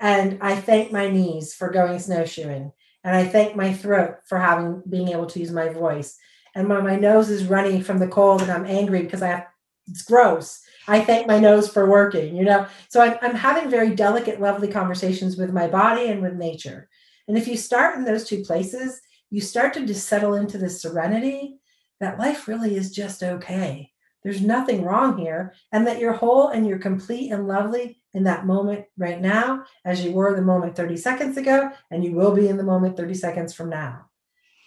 And 0.00 0.38
I 0.40 0.56
thank 0.56 0.90
my 0.90 1.10
knees 1.10 1.52
for 1.52 1.70
going 1.70 1.98
snowshoeing. 1.98 2.72
And 3.04 3.16
I 3.16 3.24
thank 3.26 3.54
my 3.54 3.74
throat 3.74 4.16
for 4.26 4.38
having 4.38 4.82
being 4.88 5.08
able 5.08 5.26
to 5.26 5.38
use 5.38 5.52
my 5.52 5.68
voice. 5.68 6.16
And 6.54 6.68
when 6.70 6.84
my 6.84 6.96
nose 6.96 7.28
is 7.28 7.44
running 7.44 7.82
from 7.82 7.98
the 7.98 8.08
cold 8.08 8.40
and 8.40 8.50
I'm 8.50 8.64
angry 8.64 9.02
because 9.02 9.20
I 9.20 9.28
have 9.28 9.46
it's 9.86 10.02
gross. 10.02 10.62
I 10.88 11.00
thank 11.00 11.26
my 11.26 11.38
nose 11.38 11.68
for 11.70 11.88
working, 11.88 12.34
you 12.36 12.44
know. 12.44 12.66
So 12.88 13.02
I'm, 13.02 13.18
I'm 13.22 13.34
having 13.34 13.70
very 13.70 13.94
delicate, 13.94 14.40
lovely 14.40 14.68
conversations 14.68 15.36
with 15.36 15.52
my 15.52 15.66
body 15.66 16.08
and 16.08 16.22
with 16.22 16.34
nature. 16.34 16.88
And 17.28 17.36
if 17.36 17.46
you 17.46 17.56
start 17.56 17.96
in 17.96 18.04
those 18.04 18.24
two 18.24 18.42
places, 18.42 19.00
you 19.30 19.40
start 19.40 19.74
to 19.74 19.86
just 19.86 20.08
settle 20.08 20.34
into 20.34 20.58
this 20.58 20.80
serenity 20.80 21.58
that 21.98 22.18
life 22.18 22.48
really 22.48 22.76
is 22.76 22.92
just 22.92 23.22
okay 23.22 23.90
there's 24.22 24.40
nothing 24.40 24.84
wrong 24.84 25.18
here, 25.18 25.54
and 25.72 25.86
that 25.86 25.98
you're 25.98 26.12
whole 26.12 26.48
and 26.48 26.66
you're 26.66 26.78
complete 26.78 27.30
and 27.30 27.48
lovely 27.48 28.00
in 28.12 28.24
that 28.24 28.46
moment 28.46 28.84
right 28.98 29.20
now, 29.20 29.64
as 29.84 30.04
you 30.04 30.12
were 30.12 30.34
the 30.34 30.42
moment 30.42 30.76
30 30.76 30.96
seconds 30.96 31.36
ago, 31.36 31.70
and 31.90 32.04
you 32.04 32.12
will 32.12 32.34
be 32.34 32.48
in 32.48 32.56
the 32.56 32.62
moment 32.62 32.96
30 32.96 33.14
seconds 33.14 33.54
from 33.54 33.70
now. 33.70 34.06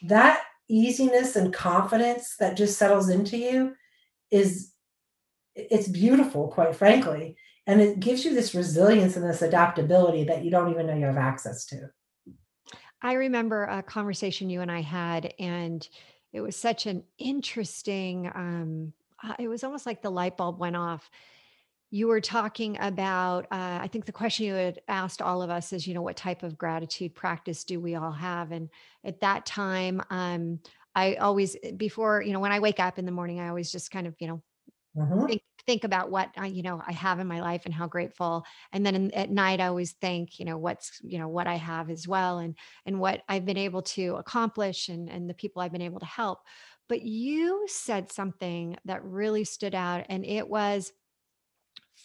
That 0.03 0.41
easiness 0.69 1.35
and 1.35 1.53
confidence 1.53 2.35
that 2.39 2.57
just 2.57 2.77
settles 2.77 3.09
into 3.09 3.37
you 3.37 3.75
is 4.31 4.73
it's 5.55 5.87
beautiful, 5.87 6.47
quite 6.47 6.75
frankly. 6.75 7.37
And 7.67 7.79
it 7.79 7.99
gives 7.99 8.25
you 8.25 8.33
this 8.33 8.55
resilience 8.55 9.15
and 9.15 9.25
this 9.25 9.41
adaptability 9.41 10.25
that 10.25 10.43
you 10.43 10.51
don't 10.51 10.71
even 10.71 10.87
know 10.87 10.95
you 10.95 11.05
have 11.05 11.17
access 11.17 11.65
to. 11.67 11.89
I 13.01 13.13
remember 13.13 13.65
a 13.65 13.83
conversation 13.83 14.49
you 14.49 14.61
and 14.61 14.71
I 14.71 14.81
had, 14.81 15.33
and 15.37 15.87
it 16.31 16.41
was 16.41 16.55
such 16.55 16.85
an 16.85 17.03
interesting 17.17 18.31
um, 18.33 18.93
uh, 19.23 19.33
it 19.39 19.47
was 19.47 19.63
almost 19.63 19.85
like 19.85 20.01
the 20.01 20.11
light 20.11 20.37
bulb 20.37 20.59
went 20.59 20.75
off. 20.75 21.09
You 21.91 22.07
were 22.07 22.21
talking 22.21 22.77
about, 22.79 23.45
uh, 23.45 23.79
I 23.81 23.87
think 23.87 24.05
the 24.05 24.11
question 24.11 24.47
you 24.47 24.55
had 24.55 24.81
asked 24.87 25.21
all 25.21 25.43
of 25.43 25.51
us 25.51 25.73
is, 25.73 25.85
you 25.85 25.93
know, 25.93 26.01
what 26.01 26.15
type 26.15 26.41
of 26.41 26.57
gratitude 26.57 27.13
practice 27.13 27.63
do 27.63 27.79
we 27.79 27.93
all 27.93 28.11
have? 28.11 28.51
And 28.51 28.69
at 29.03 29.21
that 29.21 29.45
time, 29.45 30.01
um, 30.09 30.59
I 30.95 31.15
always, 31.15 31.55
before, 31.77 32.21
you 32.21 32.33
know, 32.33 32.39
when 32.39 32.51
I 32.51 32.59
wake 32.59 32.79
up 32.79 32.97
in 32.97 33.05
the 33.05 33.11
morning, 33.11 33.39
I 33.39 33.49
always 33.49 33.71
just 33.71 33.91
kind 33.91 34.07
of, 34.07 34.15
you 34.19 34.27
know, 34.27 34.43
mm-hmm. 34.97 35.25
think, 35.27 35.41
think 35.65 35.83
about 35.83 36.11
what 36.11 36.29
I, 36.35 36.47
you 36.47 36.63
know, 36.63 36.81
I 36.85 36.93
have 36.93 37.19
in 37.19 37.27
my 37.27 37.41
life 37.41 37.61
and 37.65 37.73
how 37.73 37.87
grateful. 37.87 38.43
And 38.71 38.85
then 38.85 38.95
in, 38.95 39.13
at 39.13 39.29
night, 39.29 39.61
I 39.61 39.67
always 39.67 39.93
think, 39.93 40.39
you 40.39 40.45
know, 40.45 40.57
what's, 40.57 40.99
you 41.03 41.19
know, 41.19 41.27
what 41.27 41.47
I 41.47 41.55
have 41.55 41.89
as 41.89 42.07
well 42.07 42.39
and, 42.39 42.55
and 42.85 42.99
what 42.99 43.21
I've 43.29 43.45
been 43.45 43.57
able 43.57 43.83
to 43.83 44.15
accomplish 44.15 44.89
and, 44.89 45.09
and 45.09 45.29
the 45.29 45.33
people 45.35 45.61
I've 45.61 45.71
been 45.71 45.81
able 45.81 45.99
to 45.99 46.05
help. 46.05 46.39
But 46.89 47.01
you 47.01 47.65
said 47.67 48.11
something 48.11 48.77
that 48.85 49.03
really 49.03 49.43
stood 49.43 49.75
out, 49.75 50.05
and 50.09 50.25
it 50.25 50.47
was 50.47 50.91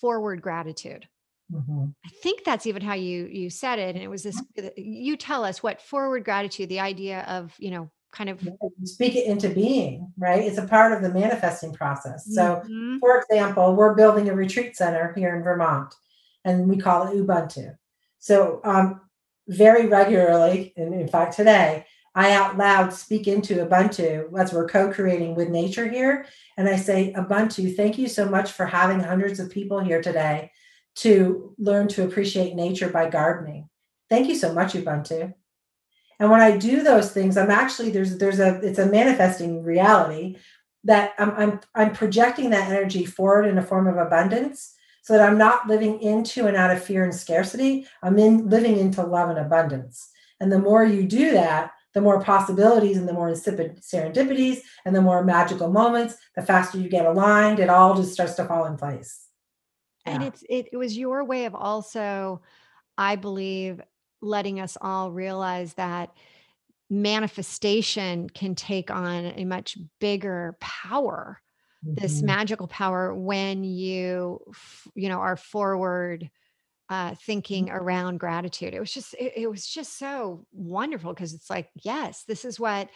forward 0.00 0.42
gratitude. 0.42 1.08
Mm-hmm. 1.52 1.86
I 2.04 2.08
think 2.22 2.44
that's 2.44 2.66
even 2.66 2.82
how 2.82 2.94
you 2.94 3.26
you 3.26 3.50
said 3.50 3.78
it, 3.78 3.94
and 3.94 4.04
it 4.04 4.08
was 4.08 4.22
this. 4.22 4.40
You 4.76 5.16
tell 5.16 5.44
us 5.44 5.62
what 5.62 5.80
forward 5.80 6.24
gratitude, 6.24 6.68
the 6.68 6.80
idea 6.80 7.22
of 7.22 7.54
you 7.58 7.70
know, 7.70 7.90
kind 8.12 8.30
of 8.30 8.46
speak 8.84 9.16
it 9.16 9.26
into 9.26 9.48
being, 9.48 10.12
right? 10.18 10.42
It's 10.42 10.58
a 10.58 10.66
part 10.66 10.92
of 10.92 11.02
the 11.02 11.12
manifesting 11.12 11.72
process. 11.72 12.26
So, 12.34 12.56
mm-hmm. 12.56 12.98
for 12.98 13.18
example, 13.18 13.74
we're 13.74 13.94
building 13.94 14.28
a 14.28 14.34
retreat 14.34 14.76
center 14.76 15.12
here 15.16 15.34
in 15.36 15.42
Vermont, 15.42 15.94
and 16.44 16.68
we 16.68 16.76
call 16.76 17.08
it 17.08 17.16
Ubuntu. 17.16 17.76
So, 18.18 18.60
um, 18.64 19.00
very 19.46 19.86
regularly, 19.86 20.74
and 20.76 20.92
in 20.92 21.08
fact, 21.08 21.34
today 21.34 21.86
I 22.18 22.32
out 22.32 22.58
loud 22.58 22.92
speak 22.92 23.28
into 23.28 23.64
Ubuntu 23.64 24.36
as 24.36 24.52
we're 24.52 24.66
co 24.66 24.92
creating 24.92 25.36
with 25.36 25.50
nature 25.50 25.88
here. 25.88 26.26
And 26.56 26.68
I 26.68 26.74
say, 26.74 27.12
Ubuntu, 27.16 27.76
thank 27.76 27.96
you 27.96 28.08
so 28.08 28.28
much 28.28 28.50
for 28.50 28.66
having 28.66 28.98
hundreds 28.98 29.38
of 29.38 29.52
people 29.52 29.78
here 29.78 30.02
today 30.02 30.50
to 30.96 31.54
learn 31.58 31.86
to 31.86 32.02
appreciate 32.02 32.56
nature 32.56 32.88
by 32.88 33.08
gardening. 33.08 33.68
Thank 34.10 34.28
you 34.28 34.34
so 34.34 34.52
much, 34.52 34.72
Ubuntu. 34.72 35.32
And 36.18 36.28
when 36.28 36.40
I 36.40 36.56
do 36.56 36.82
those 36.82 37.12
things, 37.12 37.36
I'm 37.36 37.52
actually 37.52 37.90
there's 37.90 38.18
there's 38.18 38.40
a 38.40 38.56
it's 38.64 38.80
a 38.80 38.86
manifesting 38.86 39.62
reality 39.62 40.38
that 40.82 41.12
I'm 41.20 41.30
I'm 41.36 41.60
I'm 41.76 41.92
projecting 41.92 42.50
that 42.50 42.68
energy 42.68 43.04
forward 43.04 43.46
in 43.46 43.58
a 43.58 43.62
form 43.62 43.86
of 43.86 43.96
abundance 43.96 44.74
so 45.02 45.12
that 45.12 45.28
I'm 45.28 45.38
not 45.38 45.68
living 45.68 46.02
into 46.02 46.48
and 46.48 46.56
out 46.56 46.72
of 46.72 46.82
fear 46.82 47.04
and 47.04 47.14
scarcity. 47.14 47.86
I'm 48.02 48.18
in 48.18 48.50
living 48.50 48.76
into 48.76 49.04
love 49.04 49.30
and 49.30 49.38
abundance. 49.38 50.10
And 50.40 50.50
the 50.50 50.58
more 50.58 50.84
you 50.84 51.04
do 51.04 51.30
that, 51.30 51.70
the 51.94 52.00
more 52.00 52.20
possibilities 52.22 52.96
and 52.96 53.08
the 53.08 53.12
more 53.12 53.28
insipid 53.28 53.80
serendipities 53.80 54.60
and 54.84 54.94
the 54.94 55.02
more 55.02 55.24
magical 55.24 55.70
moments, 55.70 56.16
the 56.36 56.42
faster 56.42 56.78
you 56.78 56.88
get 56.88 57.06
aligned, 57.06 57.58
it 57.58 57.68
all 57.68 57.94
just 57.94 58.12
starts 58.12 58.34
to 58.34 58.44
fall 58.44 58.66
in 58.66 58.76
place. 58.76 59.26
Yeah. 60.06 60.14
And 60.14 60.24
it's 60.24 60.42
it, 60.48 60.68
it 60.72 60.76
was 60.76 60.96
your 60.96 61.24
way 61.24 61.44
of 61.46 61.54
also, 61.54 62.42
I 62.96 63.16
believe, 63.16 63.80
letting 64.20 64.60
us 64.60 64.76
all 64.80 65.10
realize 65.10 65.74
that 65.74 66.10
manifestation 66.90 68.30
can 68.30 68.54
take 68.54 68.90
on 68.90 69.32
a 69.36 69.44
much 69.44 69.76
bigger 70.00 70.56
power 70.60 71.40
mm-hmm. 71.84 72.00
this 72.00 72.22
magical 72.22 72.66
power 72.66 73.14
when 73.14 73.64
you 73.64 74.40
you 74.94 75.08
know 75.08 75.18
are 75.18 75.36
forward 75.36 76.30
uh, 76.88 77.14
thinking 77.14 77.66
mm-hmm. 77.66 77.76
around 77.76 78.18
gratitude 78.18 78.74
it 78.74 78.80
was 78.80 78.92
just 78.92 79.14
it, 79.14 79.32
it 79.36 79.50
was 79.50 79.66
just 79.66 79.98
so 79.98 80.46
wonderful 80.52 81.12
because 81.12 81.34
it's 81.34 81.50
like 81.50 81.70
yes 81.82 82.24
this 82.24 82.44
is 82.44 82.58
what 82.58 82.88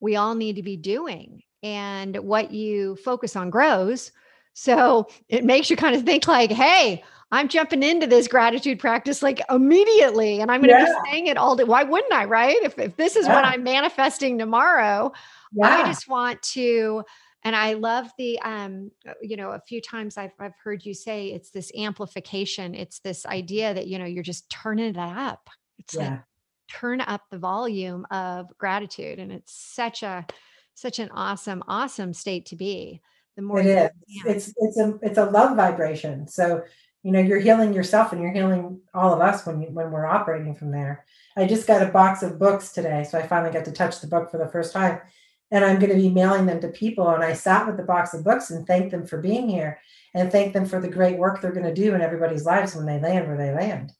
we 0.00 0.16
all 0.16 0.34
need 0.34 0.56
to 0.56 0.62
be 0.62 0.76
doing 0.76 1.42
and 1.62 2.16
what 2.16 2.52
you 2.52 2.96
focus 2.96 3.36
on 3.36 3.50
grows 3.50 4.12
so 4.52 5.06
it 5.28 5.44
makes 5.44 5.70
you 5.70 5.76
kind 5.76 5.96
of 5.96 6.02
think 6.04 6.26
like 6.28 6.50
hey 6.50 7.02
I'm 7.32 7.48
jumping 7.48 7.82
into 7.82 8.06
this 8.06 8.28
gratitude 8.28 8.78
practice 8.78 9.22
like 9.22 9.40
immediately 9.48 10.40
and 10.40 10.50
I'm 10.50 10.60
going 10.60 10.74
to 10.74 10.78
yeah. 10.78 10.84
be 10.84 11.10
saying 11.10 11.26
it 11.28 11.38
all 11.38 11.56
day. 11.56 11.64
Why 11.64 11.82
wouldn't 11.82 12.12
I? 12.12 12.26
Right. 12.26 12.62
If, 12.62 12.78
if 12.78 12.94
this 12.96 13.16
is 13.16 13.26
yeah. 13.26 13.34
what 13.34 13.44
I'm 13.46 13.62
manifesting 13.62 14.36
tomorrow, 14.36 15.12
yeah. 15.54 15.66
I 15.66 15.86
just 15.86 16.08
want 16.08 16.42
to. 16.42 17.04
And 17.44 17.56
I 17.56 17.74
love 17.74 18.08
the, 18.18 18.40
um, 18.40 18.90
uh, 19.06 19.14
you 19.20 19.36
know, 19.36 19.50
a 19.50 19.60
few 19.60 19.80
times 19.80 20.16
I've, 20.16 20.32
I've 20.38 20.54
heard 20.62 20.84
you 20.84 20.94
say 20.94 21.28
it's 21.28 21.50
this 21.50 21.72
amplification. 21.76 22.74
It's 22.74 23.00
this 23.00 23.26
idea 23.26 23.74
that, 23.74 23.88
you 23.88 23.98
know, 23.98 24.04
you're 24.04 24.22
just 24.22 24.48
turning 24.48 24.86
it 24.86 24.98
up. 24.98 25.48
It's 25.78 25.96
like 25.96 26.20
turn 26.70 27.00
up 27.00 27.22
the 27.30 27.38
volume 27.38 28.06
of 28.10 28.46
gratitude. 28.58 29.18
And 29.18 29.32
it's 29.32 29.52
such 29.52 30.02
a, 30.02 30.24
such 30.74 31.00
an 31.00 31.10
awesome, 31.12 31.62
awesome 31.66 32.14
state 32.14 32.46
to 32.46 32.56
be. 32.56 33.00
The 33.36 33.42
more 33.42 33.60
it 33.60 33.66
is, 33.66 33.90
it's, 34.26 34.54
it's 34.56 34.78
a, 34.78 34.98
it's 35.02 35.18
a 35.18 35.24
love 35.24 35.56
vibration. 35.56 36.28
So 36.28 36.62
you 37.02 37.10
know 37.10 37.20
you're 37.20 37.40
healing 37.40 37.72
yourself 37.72 38.12
and 38.12 38.22
you're 38.22 38.32
healing 38.32 38.80
all 38.94 39.12
of 39.12 39.20
us 39.20 39.44
when 39.44 39.60
you, 39.60 39.68
when 39.70 39.90
we're 39.90 40.06
operating 40.06 40.54
from 40.54 40.70
there 40.70 41.04
i 41.36 41.44
just 41.44 41.66
got 41.66 41.82
a 41.82 41.90
box 41.90 42.22
of 42.22 42.38
books 42.38 42.72
today 42.72 43.04
so 43.08 43.18
i 43.18 43.26
finally 43.26 43.52
got 43.52 43.64
to 43.64 43.72
touch 43.72 44.00
the 44.00 44.06
book 44.06 44.30
for 44.30 44.38
the 44.38 44.48
first 44.48 44.72
time 44.72 45.00
and 45.52 45.64
i'm 45.64 45.78
going 45.78 45.92
to 45.92 45.96
be 45.96 46.08
mailing 46.08 46.46
them 46.46 46.60
to 46.60 46.68
people. 46.68 47.08
And 47.08 47.22
i 47.22 47.34
sat 47.34 47.66
with 47.66 47.76
the 47.76 47.84
box 47.84 48.14
of 48.14 48.24
books 48.24 48.50
and 48.50 48.66
thanked 48.66 48.90
them 48.90 49.06
for 49.06 49.18
being 49.18 49.48
here 49.48 49.78
and 50.14 50.32
thank 50.32 50.52
them 50.52 50.66
for 50.66 50.80
the 50.80 50.88
great 50.88 51.18
work 51.18 51.40
they're 51.40 51.52
going 51.52 51.72
to 51.72 51.74
do 51.74 51.94
in 51.94 52.00
everybody's 52.00 52.44
lives 52.44 52.74
when 52.74 52.86
they 52.86 52.98
land 52.98 53.28
where 53.28 53.36
they 53.36 53.52
land. 53.52 53.92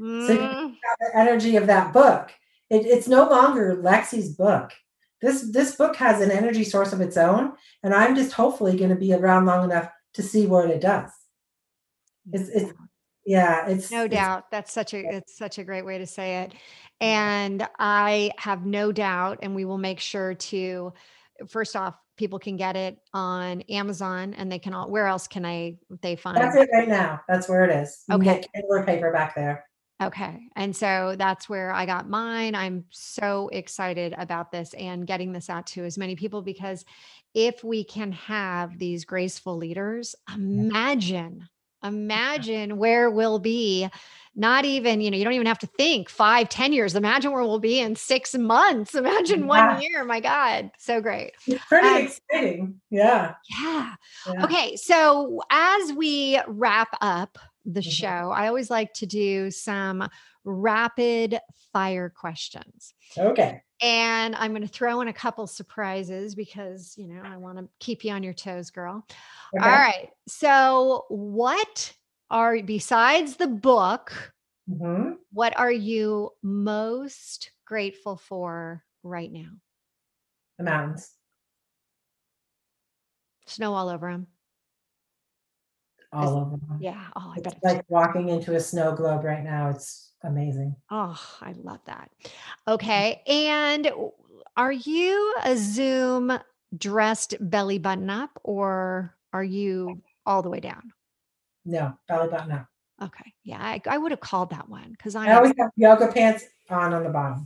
Mm. 0.00 0.26
so 0.26 0.32
you 0.32 0.38
mm. 0.40 0.74
the 0.98 1.16
energy 1.16 1.56
of 1.56 1.68
that 1.68 1.92
book. 1.92 2.32
It, 2.70 2.86
it's 2.86 3.06
no 3.06 3.28
longer 3.28 3.76
lexi's 3.76 4.30
book. 4.30 4.72
This 5.20 5.52
this 5.52 5.76
book 5.76 5.94
has 5.96 6.20
an 6.20 6.30
energy 6.30 6.64
source 6.64 6.92
of 6.92 7.00
its 7.00 7.16
own 7.16 7.52
and 7.82 7.94
i'm 7.94 8.16
just 8.16 8.32
hopefully 8.32 8.76
going 8.76 8.90
to 8.90 8.96
be 8.96 9.14
around 9.14 9.46
long 9.46 9.64
enough 9.64 9.88
to 10.14 10.22
see 10.22 10.46
what 10.46 10.70
it 10.70 10.80
does. 10.80 11.10
It's, 12.32 12.48
it's 12.48 12.72
yeah 13.26 13.66
it's 13.68 13.90
no 13.90 14.04
it's, 14.04 14.14
doubt. 14.14 14.50
That's 14.50 14.72
such 14.72 14.94
a 14.94 14.98
it's 14.98 15.36
such 15.36 15.58
a 15.58 15.64
great 15.64 15.84
way 15.84 15.98
to 15.98 16.06
say 16.06 16.42
it 16.42 16.52
and 17.04 17.68
i 17.78 18.30
have 18.38 18.64
no 18.64 18.90
doubt 18.90 19.38
and 19.42 19.54
we 19.54 19.64
will 19.64 19.78
make 19.78 20.00
sure 20.00 20.34
to 20.34 20.92
first 21.48 21.76
off 21.76 21.94
people 22.16 22.38
can 22.38 22.56
get 22.56 22.76
it 22.76 22.98
on 23.12 23.60
amazon 23.62 24.34
and 24.34 24.50
they 24.50 24.58
can 24.58 24.72
all 24.72 24.90
where 24.90 25.06
else 25.06 25.26
can 25.26 25.44
i 25.44 25.76
they 26.02 26.16
find 26.16 26.36
that's 26.36 26.56
it 26.56 26.68
right 26.72 26.88
now. 26.88 27.20
That's 27.28 27.48
where 27.48 27.64
it 27.64 27.70
is. 27.70 28.04
You 28.08 28.16
okay. 28.16 28.44
Kindle 28.54 28.82
paper 28.84 29.12
back 29.12 29.34
there. 29.34 29.64
Okay. 30.02 30.48
And 30.56 30.74
so 30.74 31.14
that's 31.16 31.48
where 31.48 31.72
i 31.72 31.86
got 31.86 32.08
mine. 32.08 32.54
I'm 32.54 32.84
so 32.90 33.48
excited 33.48 34.14
about 34.18 34.50
this 34.50 34.74
and 34.74 35.06
getting 35.06 35.32
this 35.32 35.48
out 35.48 35.66
to 35.68 35.84
as 35.84 35.96
many 35.96 36.16
people 36.16 36.42
because 36.42 36.84
if 37.34 37.62
we 37.62 37.84
can 37.84 38.12
have 38.12 38.78
these 38.78 39.04
graceful 39.04 39.56
leaders 39.56 40.14
imagine 40.32 41.48
imagine 41.84 42.78
where 42.78 43.10
we'll 43.10 43.38
be 43.38 43.88
not 44.36 44.64
even 44.64 45.00
you 45.00 45.10
know 45.10 45.16
you 45.16 45.22
don't 45.22 45.34
even 45.34 45.46
have 45.46 45.60
to 45.60 45.66
think 45.66 46.08
five 46.08 46.48
ten 46.48 46.72
years. 46.72 46.94
Imagine 46.96 47.32
where 47.32 47.42
we'll 47.42 47.60
be 47.60 47.78
in 47.78 47.94
six 47.94 48.34
months. 48.34 48.94
Imagine 48.94 49.40
yeah. 49.40 49.46
one 49.46 49.82
year. 49.82 50.04
My 50.04 50.20
god. 50.20 50.70
So 50.78 51.00
great. 51.00 51.32
It's 51.46 51.64
pretty 51.66 51.88
um, 51.88 51.96
exciting. 52.06 52.80
Yeah. 52.90 53.34
yeah. 53.48 53.94
yeah. 54.26 54.44
Okay. 54.44 54.76
So 54.76 55.40
as 55.50 55.92
we 55.92 56.40
wrap 56.48 56.88
up 57.00 57.38
the 57.64 57.80
mm-hmm. 57.80 57.90
show 57.90 58.32
i 58.34 58.48
always 58.48 58.70
like 58.70 58.92
to 58.92 59.06
do 59.06 59.50
some 59.50 60.08
rapid 60.44 61.38
fire 61.72 62.10
questions 62.10 62.94
okay 63.18 63.62
and 63.84 64.34
I'm 64.36 64.52
going 64.52 64.62
to 64.62 64.68
throw 64.68 65.02
in 65.02 65.08
a 65.08 65.12
couple 65.12 65.46
surprises 65.46 66.34
because, 66.34 66.94
you 66.96 67.06
know, 67.06 67.20
I 67.22 67.36
want 67.36 67.58
to 67.58 67.68
keep 67.80 68.02
you 68.02 68.12
on 68.12 68.22
your 68.22 68.32
toes, 68.32 68.70
girl. 68.70 69.04
Okay. 69.54 69.64
All 69.64 69.70
right. 69.70 70.08
So, 70.26 71.04
what 71.08 71.92
are, 72.30 72.62
besides 72.62 73.36
the 73.36 73.46
book, 73.46 74.32
mm-hmm. 74.70 75.14
what 75.32 75.58
are 75.58 75.70
you 75.70 76.30
most 76.42 77.50
grateful 77.66 78.16
for 78.16 78.82
right 79.02 79.30
now? 79.30 79.50
The 80.58 80.64
mountains. 80.64 81.10
Snow 83.46 83.74
all 83.74 83.90
over 83.90 84.10
them. 84.10 84.28
All 86.14 86.36
over. 86.38 86.56
Yeah. 86.78 87.06
Oh, 87.16 87.32
I 87.34 87.38
it's. 87.38 87.54
Like 87.62 87.84
walking 87.88 88.28
into 88.28 88.54
a 88.54 88.60
snow 88.60 88.94
globe 88.94 89.24
right 89.24 89.42
now. 89.42 89.70
It's 89.70 90.12
amazing. 90.22 90.76
Oh, 90.90 91.20
I 91.40 91.52
love 91.62 91.80
that. 91.86 92.10
Okay. 92.68 93.22
And 93.26 93.90
are 94.56 94.72
you 94.72 95.34
a 95.44 95.56
Zoom 95.56 96.38
dressed 96.76 97.34
belly 97.40 97.78
button 97.78 98.10
up 98.10 98.30
or 98.44 99.16
are 99.32 99.44
you 99.44 100.02
all 100.24 100.42
the 100.42 100.50
way 100.50 100.60
down? 100.60 100.92
No, 101.64 101.98
belly 102.06 102.28
button 102.28 102.52
up. 102.52 102.66
Okay. 103.02 103.32
Yeah, 103.42 103.60
I, 103.60 103.80
I 103.86 103.98
would 103.98 104.12
have 104.12 104.20
called 104.20 104.50
that 104.50 104.68
one 104.68 104.92
because 104.92 105.16
I, 105.16 105.26
I 105.26 105.34
always 105.34 105.52
have 105.58 105.70
yoga 105.76 106.12
pants 106.12 106.44
on 106.70 106.94
on 106.94 107.02
the 107.02 107.10
bottom. 107.10 107.44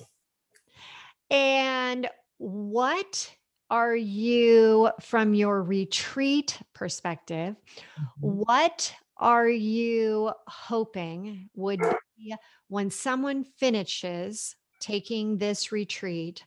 And 1.31 2.09
what 2.37 3.35
are 3.71 3.97
you, 3.97 4.91
from 5.01 5.35
your 5.35 5.63
retreat 5.63 6.59
perspective, 6.75 7.57
mm-hmm. 7.99 8.07
what 8.21 8.93
are 9.17 9.49
you 9.49 10.33
hoping 10.47 11.51
would 11.55 11.81
be 12.17 12.35
when 12.69 12.91
someone 12.91 13.45
finishes 13.45 14.57
taking 14.81 15.39
this 15.39 15.73
retreat, 15.73 16.45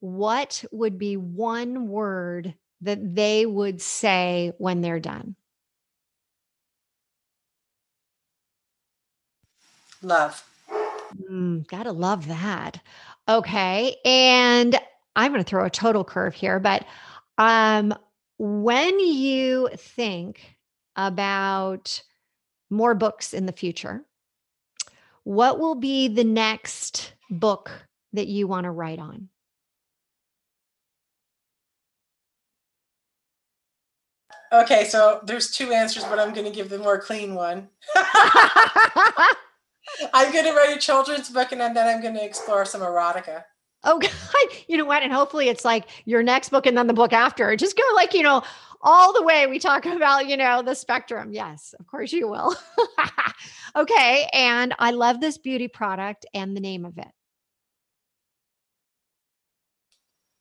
what 0.00 0.64
would 0.72 0.98
be 0.98 1.16
one 1.16 1.88
word 1.88 2.54
that 2.80 3.14
they 3.14 3.46
would 3.46 3.80
say 3.80 4.52
when 4.58 4.80
they're 4.80 5.00
done? 5.00 5.36
Love. 10.02 10.44
Mm, 11.30 11.66
gotta 11.68 11.92
love 11.92 12.26
that. 12.26 12.80
Okay. 13.28 13.96
And 14.04 14.78
I'm 15.14 15.32
going 15.32 15.44
to 15.44 15.48
throw 15.48 15.64
a 15.64 15.70
total 15.70 16.04
curve 16.04 16.34
here, 16.34 16.58
but 16.58 16.84
um, 17.38 17.94
when 18.38 18.98
you 18.98 19.68
think 19.76 20.56
about 20.96 22.02
more 22.70 22.94
books 22.94 23.34
in 23.34 23.46
the 23.46 23.52
future, 23.52 24.04
what 25.24 25.58
will 25.58 25.74
be 25.74 26.08
the 26.08 26.24
next 26.24 27.14
book 27.30 27.70
that 28.12 28.26
you 28.26 28.46
want 28.46 28.64
to 28.64 28.70
write 28.70 28.98
on? 28.98 29.28
Okay, 34.52 34.84
so 34.84 35.20
there's 35.24 35.50
two 35.50 35.72
answers, 35.72 36.04
but 36.04 36.18
I'm 36.18 36.34
going 36.34 36.44
to 36.44 36.52
give 36.52 36.68
the 36.68 36.78
more 36.78 37.00
clean 37.00 37.34
one. 37.34 37.68
I'm 40.12 40.32
going 40.32 40.44
to 40.44 40.52
write 40.52 40.76
a 40.76 40.78
children's 40.78 41.30
book 41.30 41.52
and 41.52 41.60
then 41.60 41.78
I'm 41.78 42.02
going 42.02 42.14
to 42.14 42.24
explore 42.24 42.64
some 42.64 42.82
erotica. 42.82 43.44
Oh 43.84 43.98
God, 44.00 44.56
you 44.68 44.76
know 44.76 44.84
what? 44.84 45.02
And 45.02 45.12
hopefully 45.12 45.48
it's 45.48 45.64
like 45.64 45.88
your 46.04 46.22
next 46.22 46.50
book 46.50 46.66
and 46.66 46.76
then 46.76 46.86
the 46.86 46.92
book 46.92 47.12
after. 47.12 47.54
Just 47.56 47.76
go 47.76 47.82
like, 47.94 48.14
you 48.14 48.22
know, 48.22 48.42
all 48.82 49.12
the 49.12 49.22
way 49.22 49.46
we 49.46 49.58
talk 49.58 49.86
about, 49.86 50.26
you 50.26 50.36
know, 50.36 50.62
the 50.62 50.74
spectrum. 50.74 51.32
Yes, 51.32 51.74
of 51.78 51.86
course 51.86 52.12
you 52.12 52.28
will. 52.28 52.54
okay. 53.76 54.28
And 54.32 54.74
I 54.78 54.90
love 54.90 55.20
this 55.20 55.38
beauty 55.38 55.68
product 55.68 56.26
and 56.34 56.56
the 56.56 56.60
name 56.60 56.84
of 56.84 56.98
it. 56.98 57.08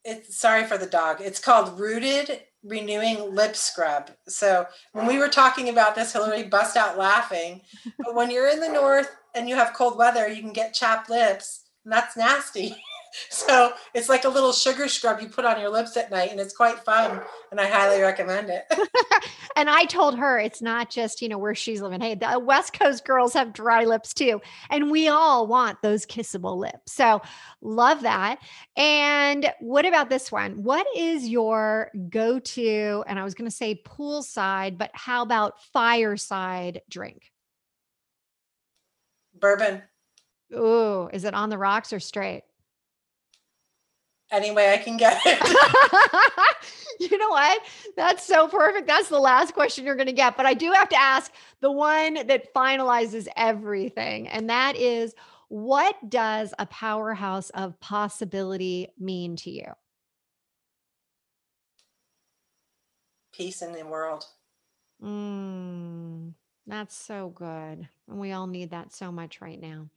It's 0.03 0.35
sorry 0.35 0.65
for 0.65 0.79
the 0.79 0.87
dog. 0.87 1.21
It's 1.21 1.39
called 1.39 1.79
Rooted 1.79 2.41
Renewing 2.63 3.35
Lip 3.35 3.55
Scrub. 3.55 4.09
So 4.27 4.65
when 4.93 5.05
we 5.05 5.19
were 5.19 5.27
talking 5.27 5.69
about 5.69 5.93
this, 5.93 6.13
Hillary 6.13 6.43
bust 6.43 6.75
out 6.75 6.97
laughing. 6.97 7.61
But 7.99 8.15
when 8.15 8.31
you're 8.31 8.49
in 8.49 8.59
the 8.59 8.71
north 8.71 9.15
and 9.35 9.47
you 9.47 9.55
have 9.55 9.73
cold 9.73 9.99
weather, 9.99 10.27
you 10.27 10.41
can 10.41 10.53
get 10.53 10.73
chapped 10.73 11.07
lips, 11.07 11.65
and 11.83 11.93
that's 11.93 12.17
nasty. 12.17 12.75
so 13.29 13.73
it's 13.93 14.09
like 14.09 14.25
a 14.25 14.29
little 14.29 14.53
sugar 14.53 14.87
scrub 14.87 15.21
you 15.21 15.27
put 15.27 15.45
on 15.45 15.59
your 15.59 15.69
lips 15.69 15.97
at 15.97 16.11
night, 16.11 16.31
and 16.31 16.39
it's 16.39 16.55
quite 16.55 16.79
fun. 16.79 17.21
And 17.51 17.59
I 17.59 17.67
highly 17.67 18.01
recommend 18.01 18.49
it. 18.49 18.65
and 19.55 19.69
I 19.69 19.85
told 19.85 20.17
her 20.17 20.39
it's 20.39 20.61
not 20.61 20.89
just, 20.89 21.21
you 21.21 21.29
know, 21.29 21.37
where 21.37 21.55
she's 21.55 21.81
living. 21.81 22.01
Hey, 22.01 22.15
the 22.15 22.39
West 22.39 22.77
Coast 22.77 23.05
girls 23.05 23.33
have 23.33 23.53
dry 23.53 23.85
lips 23.85 24.13
too. 24.13 24.41
And 24.69 24.91
we 24.91 25.07
all 25.07 25.47
want 25.47 25.81
those 25.81 26.05
kissable 26.05 26.57
lips. 26.57 26.93
So 26.93 27.21
love 27.61 28.01
that. 28.01 28.39
And 28.75 29.51
what 29.59 29.85
about 29.85 30.09
this 30.09 30.31
one? 30.31 30.63
What 30.63 30.87
is 30.95 31.27
your 31.27 31.91
go 32.09 32.39
to? 32.39 33.03
And 33.07 33.19
I 33.19 33.23
was 33.23 33.33
going 33.33 33.49
to 33.49 33.55
say 33.55 33.81
poolside, 33.85 34.77
but 34.77 34.91
how 34.93 35.23
about 35.23 35.61
fireside 35.73 36.81
drink? 36.89 37.31
Bourbon. 39.33 39.81
Ooh, 40.53 41.09
is 41.13 41.23
it 41.23 41.33
on 41.33 41.49
the 41.49 41.57
rocks 41.57 41.93
or 41.93 41.99
straight? 41.99 42.43
Any 44.31 44.51
way 44.51 44.73
I 44.73 44.77
can 44.77 44.97
get 44.97 45.19
it. 45.25 45.39
you 46.99 47.17
know 47.17 47.29
what? 47.29 47.61
That's 47.95 48.25
so 48.25 48.47
perfect. 48.47 48.87
That's 48.87 49.09
the 49.09 49.19
last 49.19 49.53
question 49.53 49.85
you're 49.85 49.95
going 49.95 50.07
to 50.07 50.13
get. 50.13 50.37
But 50.37 50.45
I 50.45 50.53
do 50.53 50.71
have 50.71 50.89
to 50.89 50.99
ask 50.99 51.31
the 51.59 51.71
one 51.71 52.13
that 52.27 52.53
finalizes 52.53 53.27
everything. 53.35 54.27
And 54.27 54.49
that 54.49 54.75
is 54.75 55.13
what 55.49 56.09
does 56.09 56.53
a 56.59 56.65
powerhouse 56.65 57.49
of 57.49 57.79
possibility 57.79 58.87
mean 58.97 59.35
to 59.37 59.51
you? 59.51 59.65
Peace 63.33 63.61
in 63.61 63.73
the 63.73 63.83
world. 63.85 64.25
Mm, 65.03 66.33
that's 66.67 66.95
so 66.95 67.29
good. 67.29 67.87
And 68.07 68.19
we 68.19 68.31
all 68.31 68.47
need 68.47 68.71
that 68.71 68.93
so 68.93 69.11
much 69.11 69.41
right 69.41 69.59
now. 69.59 69.89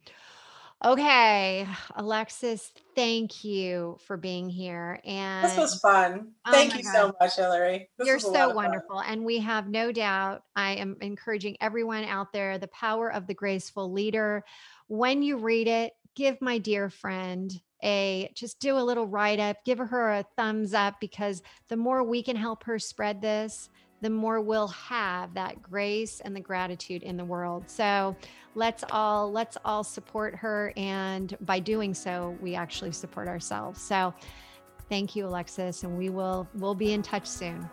Okay, 0.83 1.65
Alexsys, 1.97 2.71
thank 2.95 3.43
you 3.43 3.97
for 4.05 4.17
being 4.17 4.49
here. 4.49 4.99
And 5.05 5.45
this 5.45 5.57
was 5.57 5.79
fun. 5.79 6.33
Oh 6.45 6.51
thank 6.51 6.75
you 6.75 6.83
God. 6.83 6.93
so 6.93 7.13
much, 7.19 7.35
Hillary. 7.37 7.89
This 7.97 8.07
You're 8.07 8.19
so 8.19 8.53
wonderful. 8.53 8.99
And 8.99 9.23
we 9.23 9.39
have 9.39 9.69
no 9.69 9.91
doubt, 9.91 10.43
I 10.55 10.71
am 10.73 10.97
encouraging 11.01 11.55
everyone 11.61 12.03
out 12.03 12.33
there 12.33 12.57
the 12.57 12.67
power 12.67 13.11
of 13.11 13.25
the 13.25 13.33
graceful 13.33 13.91
leader. 13.91 14.43
When 14.87 15.23
you 15.23 15.37
read 15.37 15.67
it, 15.67 15.93
give 16.13 16.41
my 16.41 16.57
dear 16.57 16.89
friend 16.89 17.51
a 17.83 18.29
just 18.35 18.59
do 18.59 18.77
a 18.77 18.83
little 18.83 19.07
write 19.07 19.39
up, 19.39 19.57
give 19.65 19.77
her 19.77 20.11
a 20.11 20.25
thumbs 20.35 20.73
up 20.73 20.95
because 20.99 21.41
the 21.69 21.77
more 21.77 22.03
we 22.03 22.21
can 22.21 22.35
help 22.35 22.63
her 22.65 22.79
spread 22.79 23.21
this, 23.21 23.69
the 24.01 24.09
more 24.09 24.41
we'll 24.41 24.67
have 24.67 25.33
that 25.33 25.61
grace 25.61 26.19
and 26.19 26.35
the 26.35 26.39
gratitude 26.39 27.03
in 27.03 27.17
the 27.17 27.25
world. 27.25 27.69
So 27.69 28.15
let's 28.53 28.83
all 28.91 29.31
let's 29.31 29.57
all 29.65 29.83
support 29.83 30.35
her 30.35 30.73
and 30.77 31.35
by 31.41 31.59
doing 31.59 31.93
so 31.93 32.37
we 32.41 32.55
actually 32.55 32.91
support 32.91 33.27
ourselves. 33.27 33.81
So 33.81 34.13
thank 34.89 35.15
you 35.15 35.25
Alexsys 35.25 35.83
and 35.83 35.97
we 35.97 36.09
will 36.09 36.47
we'll 36.55 36.75
be 36.75 36.93
in 36.93 37.01
touch 37.01 37.27
soon. 37.27 37.69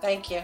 Thank 0.00 0.30
you. 0.30 0.42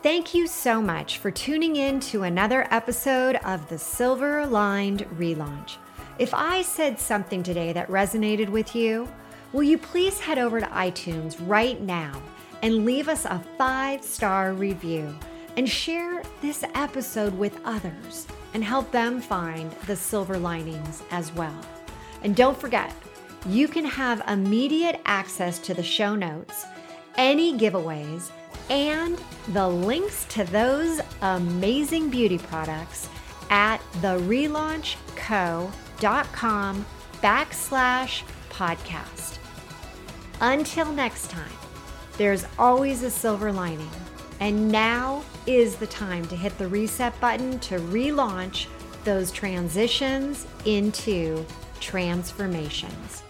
Thank 0.00 0.32
you 0.32 0.46
so 0.46 0.80
much 0.80 1.18
for 1.18 1.32
tuning 1.32 1.74
in 1.74 1.98
to 2.00 2.22
another 2.22 2.68
episode 2.70 3.34
of 3.44 3.68
the 3.68 3.78
Silver 3.78 4.38
Aligned 4.38 5.00
Relaunch. 5.18 5.76
If 6.20 6.32
I 6.32 6.62
said 6.62 7.00
something 7.00 7.42
today 7.42 7.72
that 7.72 7.88
resonated 7.88 8.48
with 8.48 8.76
you, 8.76 9.08
will 9.52 9.62
you 9.62 9.78
please 9.78 10.20
head 10.20 10.38
over 10.38 10.60
to 10.60 10.66
iTunes 10.66 11.36
right 11.46 11.80
now 11.80 12.20
and 12.62 12.84
leave 12.84 13.08
us 13.08 13.24
a 13.24 13.42
five 13.56 14.02
star 14.02 14.52
review 14.52 15.14
and 15.56 15.68
share 15.68 16.22
this 16.40 16.64
episode 16.74 17.36
with 17.36 17.60
others 17.64 18.26
and 18.54 18.62
help 18.62 18.90
them 18.92 19.20
find 19.20 19.72
the 19.86 19.96
silver 19.96 20.38
linings 20.38 21.02
as 21.10 21.32
well. 21.34 21.60
And 22.22 22.36
don't 22.36 22.58
forget, 22.58 22.94
you 23.46 23.68
can 23.68 23.84
have 23.84 24.22
immediate 24.28 25.00
access 25.04 25.58
to 25.60 25.74
the 25.74 25.82
show 25.82 26.14
notes, 26.14 26.64
any 27.16 27.56
giveaways, 27.56 28.30
and 28.70 29.20
the 29.48 29.68
links 29.68 30.24
to 30.26 30.44
those 30.44 31.00
amazing 31.22 32.10
beauty 32.10 32.38
products 32.38 33.08
at 33.50 33.78
therelaunchco.com 34.02 36.86
backslash 37.22 38.22
podcast. 38.58 39.38
Until 40.40 40.90
next 40.92 41.30
time, 41.30 41.52
there's 42.16 42.44
always 42.58 43.04
a 43.04 43.10
silver 43.10 43.52
lining. 43.52 43.90
And 44.40 44.70
now 44.70 45.22
is 45.46 45.76
the 45.76 45.86
time 45.86 46.24
to 46.26 46.36
hit 46.36 46.58
the 46.58 46.66
reset 46.66 47.18
button 47.20 47.60
to 47.60 47.78
relaunch 47.78 48.66
those 49.04 49.30
transitions 49.30 50.46
into 50.64 51.46
transformations. 51.80 53.22